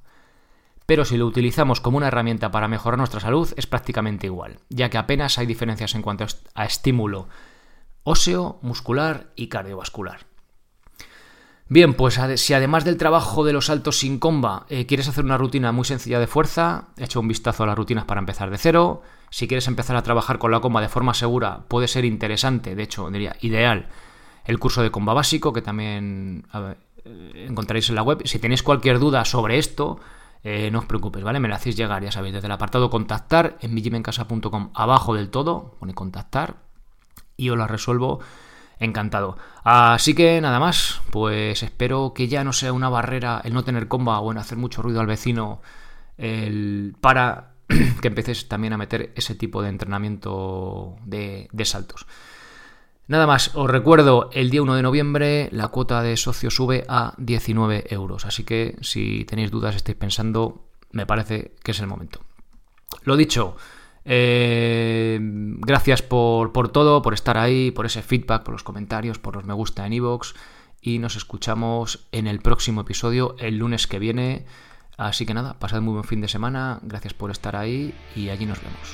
Pero 0.85 1.05
si 1.05 1.15
lo 1.15 1.25
utilizamos 1.25 1.79
como 1.79 1.95
una 1.95 2.07
herramienta 2.07 2.51
para 2.51 2.67
mejorar 2.67 2.97
nuestra 2.97 3.21
salud 3.21 3.49
es 3.55 3.65
prácticamente 3.65 4.27
igual, 4.27 4.59
ya 4.67 4.89
que 4.89 4.97
apenas 4.97 5.37
hay 5.37 5.45
diferencias 5.45 5.95
en 5.95 6.01
cuanto 6.01 6.25
a 6.53 6.65
estímulo 6.65 7.29
óseo, 8.03 8.59
muscular 8.61 9.31
y 9.35 9.47
cardiovascular. 9.47 10.29
Bien, 11.71 11.93
pues 11.93 12.19
si 12.37 12.53
además 12.55 12.83
del 12.83 12.97
trabajo 12.97 13.45
de 13.45 13.53
los 13.53 13.67
saltos 13.67 13.99
sin 13.99 14.17
comba 14.17 14.65
eh, 14.69 14.87
quieres 14.87 15.07
hacer 15.07 15.23
una 15.23 15.37
rutina 15.37 15.71
muy 15.71 15.85
sencilla 15.85 16.19
de 16.19 16.25
fuerza, 16.25 16.87
echa 16.97 17.19
un 17.19 17.27
vistazo 17.27 17.61
a 17.61 17.67
las 17.67 17.77
rutinas 17.77 18.05
para 18.05 18.19
empezar 18.19 18.49
de 18.49 18.57
cero. 18.57 19.03
Si 19.29 19.47
quieres 19.47 19.67
empezar 19.67 19.95
a 19.95 20.01
trabajar 20.01 20.39
con 20.39 20.49
la 20.49 20.61
comba 20.61 20.81
de 20.81 20.89
forma 20.89 21.13
segura, 21.13 21.65
puede 21.67 21.87
ser 21.87 22.05
interesante, 22.05 22.73
de 22.73 22.81
hecho, 22.81 23.11
diría 23.11 23.35
ideal, 23.41 23.87
el 24.45 24.57
curso 24.57 24.81
de 24.81 24.89
comba 24.89 25.13
básico 25.13 25.53
que 25.53 25.61
también 25.61 26.47
eh, 27.05 27.45
encontraréis 27.47 27.89
en 27.89 27.95
la 27.95 28.01
web. 28.01 28.23
Si 28.25 28.39
tenéis 28.39 28.63
cualquier 28.63 28.97
duda 28.97 29.23
sobre 29.23 29.59
esto, 29.59 29.99
eh, 30.43 30.71
no 30.71 30.79
os 30.79 30.85
preocupéis, 30.85 31.23
¿vale? 31.23 31.39
Me 31.39 31.49
lo 31.49 31.53
hacéis 31.53 31.75
llegar, 31.75 32.03
ya 32.03 32.11
sabéis, 32.11 32.33
desde 32.33 32.47
el 32.47 32.51
apartado 32.51 32.89
contactar 32.89 33.59
en 33.61 33.75
mijimencasa.com, 33.75 34.71
abajo 34.73 35.13
del 35.13 35.29
todo, 35.29 35.75
pone 35.79 35.93
contactar 35.93 36.68
y 37.39 37.49
os 37.49 37.57
la 37.57 37.67
resuelvo 37.67 38.19
encantado. 38.79 39.37
Así 39.63 40.13
que 40.13 40.39
nada 40.41 40.59
más, 40.59 41.01
pues 41.11 41.63
espero 41.63 42.13
que 42.13 42.27
ya 42.27 42.43
no 42.43 42.53
sea 42.53 42.73
una 42.73 42.89
barrera 42.89 43.41
el 43.43 43.53
no 43.53 43.63
tener 43.63 43.87
comba 43.87 44.19
o 44.19 44.31
en 44.31 44.37
hacer 44.37 44.57
mucho 44.57 44.81
ruido 44.81 44.99
al 45.01 45.07
vecino 45.07 45.61
el, 46.17 46.95
para 47.01 47.53
que 48.01 48.07
empecéis 48.07 48.47
también 48.47 48.73
a 48.73 48.77
meter 48.77 49.13
ese 49.15 49.35
tipo 49.35 49.61
de 49.61 49.69
entrenamiento 49.69 50.97
de, 51.05 51.47
de 51.51 51.65
saltos. 51.65 52.07
Nada 53.07 53.25
más, 53.25 53.55
os 53.55 53.67
recuerdo, 53.69 54.29
el 54.33 54.51
día 54.51 54.61
1 54.61 54.75
de 54.75 54.83
noviembre 54.83 55.49
la 55.51 55.69
cuota 55.69 56.03
de 56.03 56.15
socio 56.15 56.51
sube 56.51 56.85
a 56.87 57.15
19 57.17 57.85
euros, 57.89 58.25
así 58.25 58.43
que 58.43 58.77
si 58.81 59.25
tenéis 59.25 59.49
dudas, 59.49 59.75
estáis 59.75 59.97
pensando, 59.97 60.67
me 60.91 61.07
parece 61.07 61.55
que 61.63 61.71
es 61.71 61.79
el 61.79 61.87
momento. 61.87 62.21
Lo 63.03 63.17
dicho, 63.17 63.55
eh, 64.05 65.19
gracias 65.21 66.01
por, 66.01 66.51
por, 66.51 66.69
todo, 66.69 67.01
por 67.01 67.13
estar 67.13 67.37
ahí, 67.37 67.71
por 67.71 67.85
ese 67.85 68.01
feedback, 68.01 68.43
por 68.43 68.53
los 68.53 68.63
comentarios, 68.63 69.19
por 69.19 69.35
los 69.35 69.45
me 69.45 69.53
gusta 69.53 69.85
en 69.85 69.93
iVoox 69.93 70.33
y 70.81 70.99
nos 70.99 71.15
escuchamos 71.15 72.07
en 72.11 72.27
el 72.27 72.39
próximo 72.39 72.81
episodio 72.81 73.35
el 73.39 73.57
lunes 73.57 73.87
que 73.87 73.99
viene. 73.99 74.45
Así 74.97 75.25
que 75.25 75.33
nada, 75.33 75.57
pasad 75.59 75.81
muy 75.81 75.93
buen 75.93 76.03
fin 76.03 76.21
de 76.21 76.27
semana, 76.27 76.79
gracias 76.81 77.13
por 77.13 77.31
estar 77.31 77.55
ahí 77.55 77.93
y 78.15 78.29
allí 78.29 78.45
nos 78.45 78.61
vemos. 78.61 78.93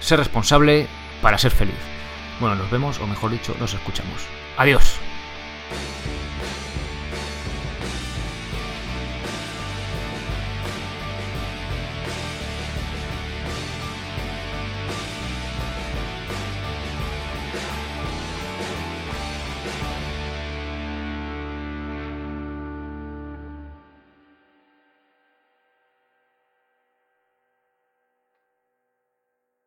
Ser 0.00 0.18
responsable 0.18 0.86
para 1.20 1.38
ser 1.38 1.50
feliz. 1.50 1.74
Bueno, 2.40 2.56
nos 2.56 2.70
vemos, 2.70 2.98
o 3.00 3.06
mejor 3.06 3.30
dicho, 3.30 3.54
nos 3.60 3.74
escuchamos. 3.74 4.26
Adiós. 4.56 4.98